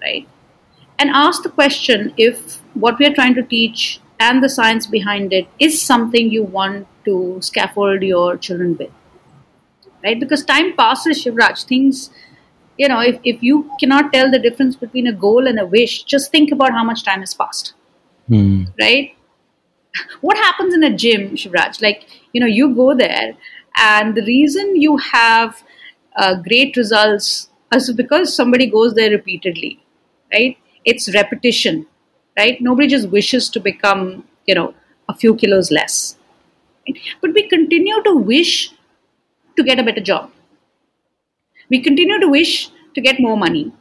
right? 0.00 0.28
And 0.98 1.10
ask 1.10 1.42
the 1.42 1.48
question 1.48 2.12
if 2.16 2.60
what 2.74 2.98
we 2.98 3.06
are 3.06 3.14
trying 3.14 3.34
to 3.34 3.42
teach 3.42 4.00
and 4.24 4.42
the 4.42 4.48
science 4.48 4.86
behind 4.86 5.32
it 5.32 5.48
is 5.58 5.80
something 5.82 6.30
you 6.30 6.42
want 6.42 6.86
to 7.04 7.38
scaffold 7.40 8.02
your 8.02 8.36
children 8.36 8.76
with, 8.76 8.90
right? 10.04 10.18
Because 10.18 10.44
time 10.44 10.74
passes, 10.76 11.24
Shivraj. 11.24 11.64
Things, 11.64 12.10
you 12.78 12.88
know, 12.88 13.00
if, 13.00 13.18
if 13.24 13.42
you 13.42 13.70
cannot 13.80 14.12
tell 14.12 14.30
the 14.30 14.38
difference 14.38 14.76
between 14.76 15.06
a 15.06 15.12
goal 15.12 15.46
and 15.46 15.58
a 15.58 15.66
wish, 15.66 16.02
just 16.04 16.30
think 16.30 16.52
about 16.52 16.72
how 16.72 16.84
much 16.84 17.04
time 17.04 17.20
has 17.20 17.34
passed, 17.34 17.74
hmm. 18.28 18.64
right? 18.80 19.16
What 20.20 20.38
happens 20.38 20.74
in 20.74 20.82
a 20.82 20.94
gym, 20.96 21.30
Shivraj? 21.36 21.82
Like, 21.82 22.06
you 22.32 22.40
know, 22.40 22.46
you 22.46 22.74
go 22.74 22.94
there 22.94 23.34
and 23.76 24.14
the 24.14 24.22
reason 24.22 24.76
you 24.76 24.96
have 24.98 25.62
uh, 26.16 26.34
great 26.36 26.76
results 26.76 27.48
is 27.74 27.92
because 27.92 28.34
somebody 28.34 28.66
goes 28.66 28.94
there 28.94 29.10
repeatedly, 29.10 29.84
right? 30.32 30.56
It's 30.84 31.12
repetition, 31.14 31.86
right? 32.36 32.60
Nobody 32.60 32.88
just 32.88 33.08
wishes 33.08 33.48
to 33.50 33.60
become, 33.60 34.24
you 34.46 34.54
know, 34.54 34.74
a 35.08 35.14
few 35.14 35.34
kilos 35.34 35.70
less. 35.70 36.16
But 37.20 37.32
we 37.34 37.48
continue 37.48 38.02
to 38.02 38.14
wish 38.16 38.72
to 39.56 39.62
get 39.62 39.78
a 39.78 39.82
better 39.82 40.00
job. 40.00 40.30
We 41.70 41.80
continue 41.80 42.18
to 42.20 42.28
wish 42.28 42.70
to 42.94 43.00
get 43.00 43.20
more 43.20 43.36
money. 43.36 43.72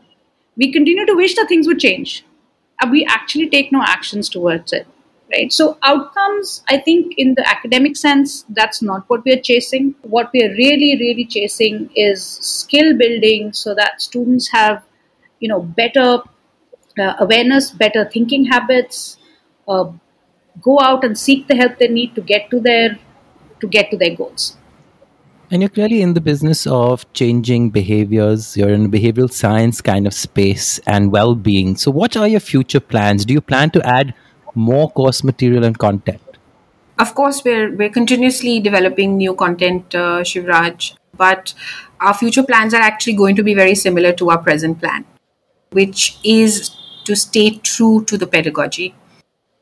We 0.56 0.72
continue 0.72 1.06
to 1.06 1.14
wish 1.14 1.36
that 1.36 1.48
things 1.48 1.68
would 1.68 1.80
change. 1.80 2.24
And 2.82 2.92
we 2.92 3.06
actually 3.06 3.50
take 3.50 3.72
no 3.72 3.82
actions 3.84 4.30
towards 4.30 4.74
it 4.74 4.88
right? 5.32 5.52
So, 5.52 5.78
outcomes, 5.84 6.64
I 6.68 6.78
think, 6.78 7.14
in 7.18 7.36
the 7.36 7.48
academic 7.48 7.96
sense, 7.96 8.46
that's 8.50 8.82
not 8.82 9.06
what 9.08 9.24
we 9.26 9.34
are 9.34 9.42
chasing. 9.42 9.96
What 10.02 10.32
we 10.34 10.44
are 10.44 10.50
really, 10.50 10.98
really 11.00 11.26
chasing 11.26 11.90
is 11.96 12.24
skill 12.24 12.98
building 12.98 13.54
so 13.54 13.74
that 13.76 14.02
students 14.02 14.50
have, 14.52 14.84
you 15.40 15.48
know, 15.48 15.62
better 15.62 16.22
uh, 17.00 17.16
awareness, 17.20 17.72
better 17.72 18.06
thinking 18.06 18.46
habits, 18.46 19.18
uh, 19.68 19.92
go 20.62 20.80
out 20.80 21.04
and 21.04 21.18
seek 21.18 21.48
the 21.48 21.56
help 21.56 21.78
they 21.78 21.88
need 21.88 22.16
to 22.16 22.22
get 22.22 22.50
to 22.52 22.60
their 22.60 22.98
to 23.60 23.68
get 23.68 23.92
to 23.92 23.98
their 23.98 24.16
goals. 24.16 24.58
And 25.52 25.62
you're 25.62 25.70
clearly 25.70 26.02
in 26.02 26.14
the 26.14 26.22
business 26.22 26.66
of 26.66 27.12
changing 27.12 27.72
behaviors. 27.72 28.56
You're 28.56 28.70
in 28.70 28.86
a 28.86 28.90
behavioral 28.90 29.32
science 29.32 29.82
kind 29.82 30.08
of 30.08 30.14
space 30.14 30.80
and 30.88 31.12
well 31.12 31.36
being. 31.36 31.76
So, 31.76 31.92
what 31.92 32.16
are 32.16 32.28
your 32.28 32.40
future 32.40 32.80
plans? 32.80 33.26
Do 33.26 33.34
you 33.34 33.42
plan 33.42 33.70
to 33.72 33.86
add 33.86 34.14
more 34.56 34.90
course 34.90 35.24
material 35.24 35.66
and 35.66 35.78
content? 35.78 36.22
Of 37.00 37.16
course, 37.16 37.44
we're, 37.44 37.76
we're 37.76 37.90
continuously 37.90 38.60
developing 38.60 39.18
new 39.18 39.34
content, 39.34 39.94
uh, 39.96 40.22
Shivraj, 40.22 40.96
but 41.18 41.54
our 42.00 42.14
future 42.14 42.44
plans 42.44 42.74
are 42.74 42.82
actually 42.82 43.14
going 43.14 43.36
to 43.36 43.44
be 43.44 43.54
very 43.54 43.76
similar 43.76 44.14
to 44.14 44.30
our 44.30 44.38
present 44.38 44.80
plan, 44.80 45.06
which 45.72 46.18
is 46.24 46.72
to 47.12 47.16
stay 47.16 47.48
true 47.72 48.04
to 48.06 48.18
the 48.18 48.28
pedagogy. 48.28 48.94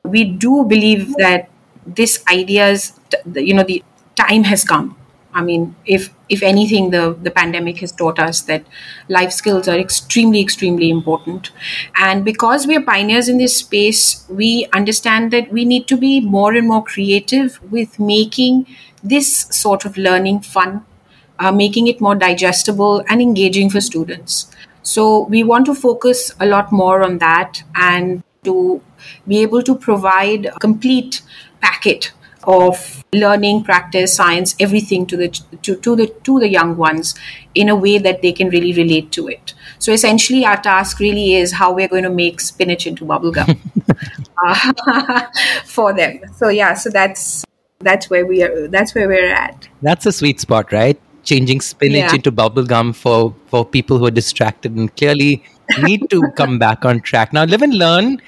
We 0.03 0.23
do 0.25 0.63
believe 0.65 1.15
that 1.17 1.49
this 1.85 2.23
ideas, 2.31 2.93
you 3.33 3.53
know, 3.53 3.63
the 3.63 3.83
time 4.15 4.43
has 4.43 4.63
come 4.63 4.95
I 5.31 5.43
mean, 5.43 5.75
if 5.85 6.11
if 6.27 6.41
anything, 6.41 6.89
the 6.89 7.15
the 7.21 7.29
pandemic 7.29 7.77
has 7.81 7.91
taught 7.91 8.17
us 8.17 8.41
that 8.47 8.63
life 9.09 9.31
skills 9.31 9.67
are 9.67 9.77
extremely 9.77 10.41
extremely 10.41 10.89
important, 10.89 11.51
and 11.95 12.25
because 12.25 12.65
we 12.65 12.75
are 12.75 12.81
pioneers 12.81 13.29
in 13.29 13.37
this 13.37 13.55
space, 13.57 14.25
we 14.27 14.67
understand 14.73 15.31
that 15.31 15.51
we 15.51 15.65
need 15.65 15.87
to 15.89 15.97
be 15.97 16.19
more 16.19 16.55
and 16.55 16.67
more 16.67 16.83
creative 16.83 17.59
with 17.71 17.99
making 17.99 18.65
this 19.03 19.31
sort 19.51 19.85
of 19.85 19.97
learning 19.97 20.39
fun, 20.41 20.83
uh, 21.37 21.51
making 21.51 21.85
it 21.85 22.01
more 22.01 22.15
digestible 22.15 23.03
and 23.07 23.21
engaging 23.21 23.69
for 23.69 23.81
students. 23.81 24.49
So 24.83 25.23
we 25.25 25.43
want 25.43 25.65
to 25.67 25.75
focus 25.75 26.33
a 26.39 26.45
lot 26.45 26.71
more 26.71 27.03
on 27.03 27.17
that 27.19 27.63
and 27.75 28.23
to 28.43 28.81
be 29.27 29.41
able 29.41 29.61
to 29.63 29.75
provide 29.75 30.45
a 30.45 30.59
complete 30.59 31.21
packet 31.61 32.11
of 32.43 33.03
learning, 33.13 33.63
practice, 33.63 34.13
science, 34.13 34.55
everything 34.59 35.05
to 35.05 35.17
the 35.17 35.27
to, 35.61 35.75
to 35.75 35.95
the 35.95 36.07
to 36.23 36.39
the 36.39 36.47
young 36.47 36.77
ones 36.77 37.15
in 37.53 37.69
a 37.69 37.75
way 37.75 37.97
that 37.97 38.21
they 38.21 38.31
can 38.31 38.49
really 38.49 38.73
relate 38.73 39.11
to 39.11 39.27
it. 39.27 39.53
So 39.77 39.91
essentially, 39.91 40.45
our 40.45 40.61
task 40.61 40.99
really 40.99 41.35
is 41.35 41.51
how 41.51 41.73
we're 41.73 41.87
going 41.87 42.03
to 42.03 42.09
make 42.09 42.39
spinach 42.39 42.87
into 42.87 43.05
bubblegum 43.05 43.59
uh, 44.45 45.25
for 45.65 45.93
them. 45.93 46.21
So 46.35 46.49
yeah, 46.49 46.73
so 46.73 46.89
that's 46.89 47.43
that's 47.79 48.09
where 48.09 48.25
we 48.25 48.41
are. 48.43 48.67
That's 48.67 48.95
where 48.95 49.07
we're 49.07 49.33
at. 49.33 49.67
That's 49.81 50.05
a 50.05 50.11
sweet 50.11 50.39
spot, 50.39 50.71
right? 50.71 50.99
Changing 51.23 51.61
spinach 51.61 51.97
yeah. 51.97 52.15
into 52.15 52.31
bubblegum 52.31 52.95
for 52.95 53.35
for 53.47 53.65
people 53.65 53.97
who 53.97 54.05
are 54.05 54.11
distracted 54.11 54.75
and 54.75 54.95
clearly 54.95 55.43
need 55.81 56.09
to 56.09 56.21
come 56.37 56.59
back 56.59 56.85
on 56.85 57.01
track. 57.01 57.33
Now, 57.33 57.43
live 57.43 57.61
and 57.61 57.73
learn 57.73 58.21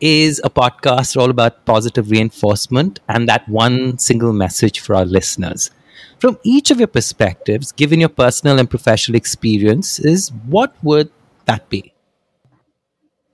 is 0.00 0.40
a 0.42 0.50
podcast 0.50 1.16
all 1.20 1.30
about 1.30 1.64
positive 1.66 2.10
reinforcement 2.10 3.00
and 3.08 3.28
that 3.28 3.48
one 3.48 3.98
single 3.98 4.32
message 4.32 4.80
for 4.80 4.94
our 4.94 5.04
listeners. 5.04 5.70
From 6.18 6.38
each 6.42 6.70
of 6.70 6.78
your 6.78 6.88
perspectives, 6.88 7.72
given 7.72 8.00
your 8.00 8.08
personal 8.08 8.58
and 8.58 8.68
professional 8.68 9.16
experiences, 9.16 10.32
what 10.46 10.74
would 10.82 11.10
that 11.46 11.68
be? 11.68 11.92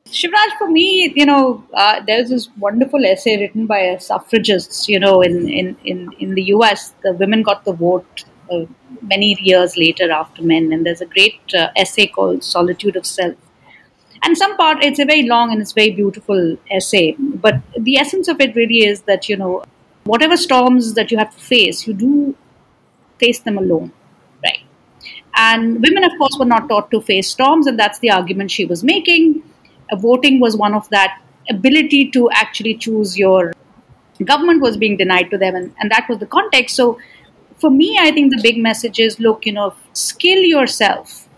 Shivraj, 0.07 0.57
for 0.57 0.69
me, 0.69 1.13
you 1.17 1.27
know, 1.27 1.65
uh, 1.75 2.01
there's 2.07 2.29
this 2.31 2.49
wonderful 2.59 3.05
essay 3.05 3.39
written 3.41 3.67
by 3.67 3.97
suffragists, 3.97 4.89
you 4.89 5.01
know, 5.01 5.21
in, 5.21 5.49
in, 5.49 5.77
in, 5.85 6.13
in 6.21 6.35
the 6.35 6.45
US. 6.55 6.95
The 7.03 7.13
women 7.13 7.43
got 7.43 7.65
the 7.65 7.73
vote 7.73 8.25
many 9.03 9.37
years 9.41 9.77
later 9.77 10.11
after 10.11 10.43
men. 10.43 10.73
And 10.73 10.85
there's 10.85 11.01
a 11.01 11.07
great 11.07 11.41
uh, 11.55 11.71
essay 11.77 12.07
called 12.07 12.45
Solitude 12.45 12.97
of 12.97 13.07
Self. 13.07 13.37
And 14.23 14.37
some 14.37 14.57
part 14.57 14.83
it's 14.83 14.99
a 14.99 15.05
very 15.05 15.23
long 15.23 15.53
and 15.53 15.61
it's 15.61 15.73
very 15.73 15.91
beautiful 15.91 16.57
essay 16.71 17.15
but 17.19 17.61
the 17.79 17.97
essence 17.99 18.29
of 18.29 18.41
it 18.41 18.57
really 18.57 18.79
is 18.85 19.03
that 19.03 19.29
you 19.29 19.37
know 19.37 19.63
whatever 20.05 20.37
storms 20.37 20.95
that 20.95 21.13
you 21.13 21.19
have 21.19 21.33
to 21.33 21.39
face 21.39 21.87
you 21.87 21.95
do 21.95 22.35
face 23.21 23.41
them 23.41 23.59
alone 23.59 23.93
right? 24.45 24.61
And 25.35 25.83
women 25.83 26.05
of 26.05 26.13
course 26.19 26.37
were 26.39 26.47
not 26.47 26.69
taught 26.69 26.91
to 26.91 27.01
face 27.01 27.31
storms 27.31 27.67
and 27.67 27.79
that's 27.79 27.99
the 28.01 28.11
argument 28.11 28.51
she 28.51 28.65
was 28.65 28.83
making. 28.83 29.43
Uh, 29.91 29.97
voting 29.97 30.41
was 30.41 30.57
one 30.57 30.75
of 30.75 30.89
that 30.91 31.21
ability 31.51 32.11
to 32.11 32.29
actually 32.33 32.75
choose 32.75 33.19
your 33.19 33.53
government 34.25 34.63
was 34.63 34.77
being 34.77 34.97
denied 34.97 35.31
to 35.31 35.39
them 35.39 35.55
and, 35.55 35.75
and 35.79 35.91
that 35.91 36.09
was 36.09 36.19
the 36.19 36.27
context. 36.27 36.75
So 36.75 36.99
for 37.61 37.71
me 37.71 37.99
i 38.01 38.11
think 38.11 38.33
the 38.33 38.43
big 38.43 38.59
message 38.59 38.99
is 39.01 39.19
look 39.21 39.47
you 39.47 39.53
know 39.53 39.73
skill 39.93 40.39
yourself 40.39 41.29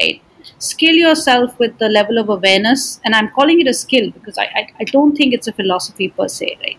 right? 0.00 0.22
Skill 0.60 0.94
yourself 0.94 1.58
with 1.58 1.78
the 1.78 1.88
level 1.88 2.18
of 2.18 2.28
awareness 2.28 3.00
and 3.04 3.14
i'm 3.14 3.28
calling 3.30 3.60
it 3.60 3.68
a 3.68 3.74
skill 3.74 4.10
because 4.10 4.38
I, 4.38 4.44
I, 4.44 4.68
I 4.80 4.84
don't 4.84 5.14
think 5.16 5.34
it's 5.34 5.46
a 5.46 5.52
philosophy 5.52 6.08
per 6.08 6.26
se 6.28 6.58
right? 6.60 6.78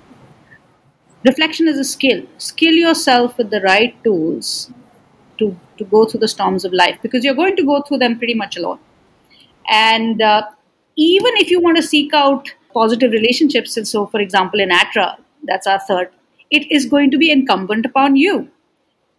Reflection 1.25 1.67
is 1.67 1.77
a 1.77 1.83
skill. 1.83 2.23
Skill 2.37 2.73
yourself 2.73 3.37
with 3.37 3.49
the 3.49 3.61
right 3.61 3.95
tools 4.03 4.71
to 5.37 5.55
to 5.77 5.85
go 5.85 6.05
through 6.05 6.21
the 6.21 6.27
storms 6.27 6.65
of 6.65 6.73
life 6.73 6.97
because 7.01 7.23
you're 7.23 7.35
going 7.35 7.55
to 7.57 7.65
go 7.65 7.81
through 7.81 7.99
them 7.99 8.17
pretty 8.17 8.33
much 8.33 8.57
alone. 8.57 8.79
And 9.69 10.21
uh, 10.21 10.43
even 10.97 11.37
if 11.37 11.49
you 11.51 11.61
want 11.61 11.77
to 11.77 11.83
seek 11.83 12.13
out 12.13 12.53
positive 12.73 13.11
relationships 13.11 13.77
and 13.77 13.87
so 13.87 14.05
for 14.07 14.19
example 14.19 14.59
in 14.59 14.71
atra 14.71 15.17
that's 15.43 15.65
our 15.65 15.79
third 15.79 16.11
it 16.51 16.71
is 16.71 16.85
going 16.85 17.09
to 17.09 17.17
be 17.17 17.31
incumbent 17.31 17.85
upon 17.85 18.15
you 18.15 18.49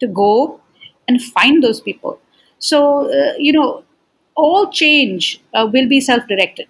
to 0.01 0.09
go 0.09 0.61
and 1.09 1.23
find 1.23 1.63
those 1.63 1.81
people. 1.81 2.21
So 2.59 3.11
uh, 3.11 3.35
you 3.39 3.53
know 3.53 3.85
all 4.35 4.71
change 4.71 5.41
uh, 5.55 5.69
will 5.73 5.89
be 5.89 6.01
self-directed. 6.01 6.69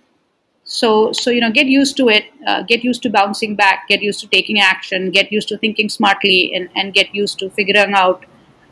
So 0.65 1.13
so 1.13 1.31
you 1.31 1.41
know 1.41 1.51
get 1.51 1.67
used 1.67 1.97
to 1.99 2.09
it 2.09 2.25
uh, 2.47 2.63
get 2.63 2.85
used 2.85 3.03
to 3.03 3.11
bouncing 3.11 3.55
back 3.57 3.87
get 3.89 4.03
used 4.03 4.21
to 4.21 4.29
taking 4.29 4.61
action 4.61 5.11
get 5.11 5.33
used 5.33 5.49
to 5.49 5.59
thinking 5.59 5.89
smartly 5.89 6.53
and, 6.55 6.69
and 6.77 6.95
get 6.95 7.15
used 7.15 7.39
to 7.41 7.51
figuring 7.51 7.95
out 7.95 8.25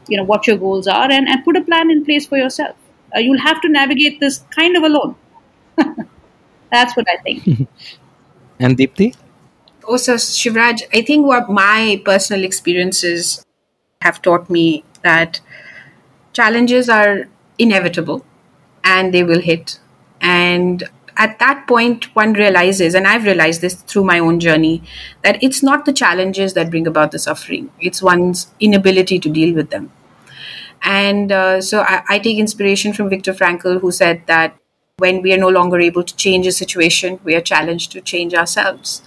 you 0.09 0.16
know 0.16 0.25
what 0.25 0.47
your 0.47 0.57
goals 0.57 0.87
are 0.87 1.11
and, 1.11 1.29
and 1.29 1.44
put 1.44 1.57
a 1.57 1.61
plan 1.62 1.90
in 1.90 2.05
place 2.05 2.27
for 2.27 2.38
yourself. 2.38 2.77
Uh, 3.14 3.21
you'll 3.21 3.40
have 3.40 3.61
to 3.62 3.68
navigate 3.68 4.21
this 4.21 4.38
kind 4.55 4.77
of 4.77 4.83
alone. 4.83 5.16
That's 6.71 6.97
what 6.97 7.07
i 7.09 7.16
think. 7.23 7.68
And 8.61 8.77
deepti? 8.77 9.14
Also 9.85 10.14
shivraj 10.14 10.83
i 10.92 11.03
think 11.03 11.27
what 11.27 11.51
my 11.51 12.01
personal 12.05 12.44
experiences 12.44 13.44
have 14.02 14.22
taught 14.22 14.48
me 14.48 14.84
that 15.02 15.40
challenges 16.32 16.88
are 16.88 17.28
inevitable 17.58 18.24
and 18.84 19.12
they 19.12 19.22
will 19.22 19.40
hit. 19.40 19.80
And 20.20 20.84
at 21.16 21.38
that 21.40 21.66
point, 21.66 22.14
one 22.14 22.32
realizes, 22.32 22.94
and 22.94 23.06
I've 23.06 23.24
realized 23.24 23.61
this 23.61 23.74
through 23.74 24.04
my 24.04 24.18
own 24.20 24.38
journey, 24.38 24.82
that 25.24 25.42
it's 25.42 25.62
not 25.62 25.84
the 25.84 25.92
challenges 25.92 26.54
that 26.54 26.70
bring 26.70 26.87
about 26.87 27.11
the 27.11 27.18
suffering, 27.18 27.70
it's 27.80 28.00
one's 28.00 28.52
inability 28.61 29.18
to 29.18 29.28
deal 29.28 29.54
with 29.54 29.70
them. 29.70 29.90
And 30.82 31.32
uh, 31.32 31.61
so 31.61 31.80
I, 31.80 32.02
I 32.08 32.18
take 32.20 32.38
inspiration 32.38 32.92
from 32.92 33.11
Viktor 33.11 33.34
Frankl, 33.34 33.80
who 33.80 33.90
said 33.90 34.22
that 34.26 34.56
when 34.98 35.22
we 35.22 35.32
are 35.32 35.38
no 35.38 35.48
longer 35.48 35.80
able 35.80 36.04
to 36.04 36.16
change 36.16 36.46
a 36.46 36.52
situation, 36.52 37.18
we 37.24 37.34
are 37.34 37.40
challenged 37.40 37.92
to 37.92 38.00
change 38.00 38.34
ourselves. 38.34 39.02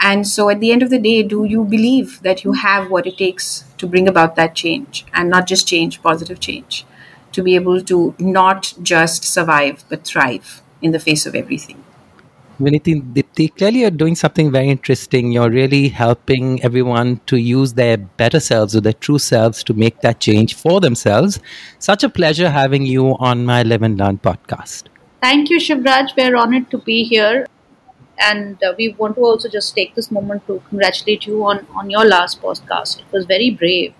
And 0.00 0.26
so 0.26 0.48
at 0.48 0.60
the 0.60 0.72
end 0.72 0.82
of 0.82 0.90
the 0.90 0.98
day, 0.98 1.22
do 1.22 1.44
you 1.44 1.64
believe 1.64 2.20
that 2.22 2.44
you 2.44 2.52
have 2.52 2.90
what 2.90 3.06
it 3.06 3.18
takes 3.18 3.64
to 3.78 3.86
bring 3.86 4.08
about 4.08 4.36
that 4.36 4.54
change 4.54 5.04
and 5.12 5.28
not 5.28 5.46
just 5.46 5.66
change, 5.66 6.02
positive 6.02 6.40
change? 6.40 6.86
to 7.32 7.42
be 7.42 7.54
able 7.54 7.80
to 7.80 8.14
not 8.18 8.74
just 8.82 9.24
survive 9.24 9.84
but 9.88 10.04
thrive 10.04 10.62
in 10.82 10.92
the 10.92 10.98
face 10.98 11.26
of 11.26 11.34
everything. 11.34 11.84
Vinati, 12.60 13.00
Deepti, 13.14 13.56
clearly 13.56 13.80
you're 13.80 13.90
doing 13.90 14.14
something 14.14 14.52
very 14.52 14.68
interesting. 14.68 15.32
You're 15.32 15.50
really 15.50 15.88
helping 15.88 16.62
everyone 16.62 17.20
to 17.24 17.38
use 17.38 17.72
their 17.72 17.96
better 17.96 18.38
selves 18.38 18.76
or 18.76 18.82
their 18.82 18.92
true 18.92 19.18
selves 19.18 19.64
to 19.64 19.72
make 19.72 20.02
that 20.02 20.20
change 20.20 20.54
for 20.54 20.78
themselves. 20.78 21.40
Such 21.78 22.04
a 22.04 22.10
pleasure 22.10 22.50
having 22.50 22.84
you 22.84 23.16
on 23.18 23.46
my 23.46 23.62
Live 23.62 23.82
and 23.82 23.98
Learn 23.98 24.18
podcast. 24.18 24.88
Thank 25.22 25.50
you, 25.50 25.58
Shivraj. 25.58 26.16
We're 26.16 26.36
honored 26.36 26.70
to 26.70 26.78
be 26.78 27.04
here. 27.04 27.46
And 28.18 28.62
uh, 28.62 28.74
we 28.78 28.90
want 28.98 29.16
to 29.16 29.22
also 29.22 29.48
just 29.48 29.74
take 29.74 29.94
this 29.94 30.10
moment 30.10 30.46
to 30.46 30.62
congratulate 30.68 31.26
you 31.26 31.44
on, 31.44 31.66
on 31.74 31.90
your 31.90 32.04
last 32.04 32.42
podcast. 32.42 33.00
It 33.00 33.06
was 33.12 33.26
very 33.26 33.50
brave 33.50 33.94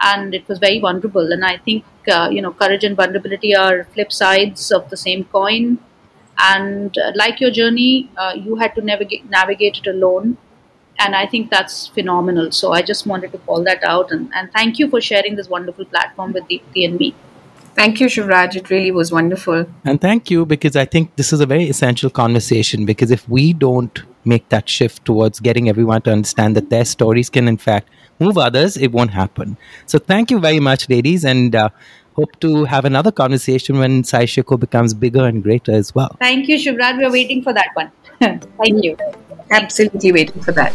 and 0.00 0.34
it 0.34 0.46
was 0.48 0.58
very 0.58 0.78
vulnerable. 0.80 1.32
And 1.32 1.44
I 1.44 1.58
think 1.58 1.84
uh, 2.10 2.28
you 2.30 2.42
know 2.42 2.52
courage 2.52 2.84
and 2.84 2.96
vulnerability 2.96 3.54
are 3.56 3.84
flip 3.94 4.12
sides 4.12 4.70
of 4.72 4.90
the 4.90 4.96
same 4.96 5.24
coin. 5.24 5.78
And 6.38 6.96
uh, 6.98 7.12
like 7.14 7.40
your 7.40 7.50
journey, 7.50 8.10
uh, 8.16 8.34
you 8.36 8.56
had 8.56 8.74
to 8.76 8.82
navigate 8.82 9.28
navigate 9.30 9.78
it 9.78 9.86
alone, 9.86 10.36
and 10.98 11.16
I 11.16 11.26
think 11.26 11.50
that's 11.50 11.88
phenomenal. 11.88 12.52
So 12.52 12.72
I 12.72 12.82
just 12.82 13.06
wanted 13.06 13.32
to 13.32 13.38
call 13.38 13.64
that 13.64 13.84
out 13.84 14.12
and, 14.12 14.30
and 14.34 14.52
thank 14.52 14.78
you 14.78 14.88
for 14.90 15.00
sharing 15.00 15.36
this 15.36 15.48
wonderful 15.48 15.84
platform 15.86 16.32
with 16.32 16.44
Deepti 16.48 16.84
and 16.86 16.98
me. 16.98 17.14
Thank 17.74 18.00
you, 18.00 18.06
Shivraj. 18.06 18.54
It 18.54 18.70
really 18.70 18.90
was 18.90 19.10
wonderful. 19.10 19.66
And 19.84 20.00
thank 20.00 20.30
you 20.30 20.44
because 20.46 20.76
I 20.76 20.84
think 20.84 21.16
this 21.16 21.32
is 21.32 21.40
a 21.40 21.46
very 21.46 21.68
essential 21.68 22.10
conversation 22.10 22.84
because 22.84 23.10
if 23.10 23.28
we 23.28 23.52
don't 23.52 24.02
make 24.24 24.48
that 24.50 24.68
shift 24.68 25.04
towards 25.04 25.40
getting 25.40 25.68
everyone 25.68 26.02
to 26.02 26.12
understand 26.12 26.56
that 26.56 26.70
their 26.70 26.84
stories 26.84 27.28
can, 27.30 27.48
in 27.48 27.56
fact, 27.56 27.88
move 28.20 28.38
others, 28.38 28.76
it 28.76 28.92
won't 28.92 29.10
happen. 29.10 29.56
So 29.86 29.98
thank 29.98 30.30
you 30.30 30.38
very 30.38 30.60
much, 30.60 30.88
ladies, 30.88 31.24
and 31.24 31.54
uh, 31.54 31.70
hope 32.14 32.38
to 32.40 32.64
have 32.64 32.84
another 32.84 33.10
conversation 33.10 33.78
when 33.78 34.02
Saishiko 34.02 34.58
becomes 34.58 34.94
bigger 34.94 35.24
and 35.24 35.42
greater 35.42 35.72
as 35.72 35.94
well. 35.94 36.16
Thank 36.20 36.48
you, 36.48 36.56
Shivraj. 36.56 36.98
We're 36.98 37.10
waiting 37.10 37.42
for 37.42 37.52
that 37.52 37.68
one. 37.74 37.90
thank 38.20 38.84
you. 38.84 38.96
Absolutely 39.50 40.12
waiting 40.12 40.42
for 40.42 40.52
that. 40.52 40.72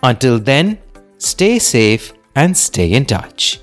Until 0.04 0.38
then, 0.38 0.78
stay 1.18 1.58
safe 1.58 2.12
and 2.36 2.56
stay 2.56 2.92
in 2.92 3.06
touch. 3.06 3.58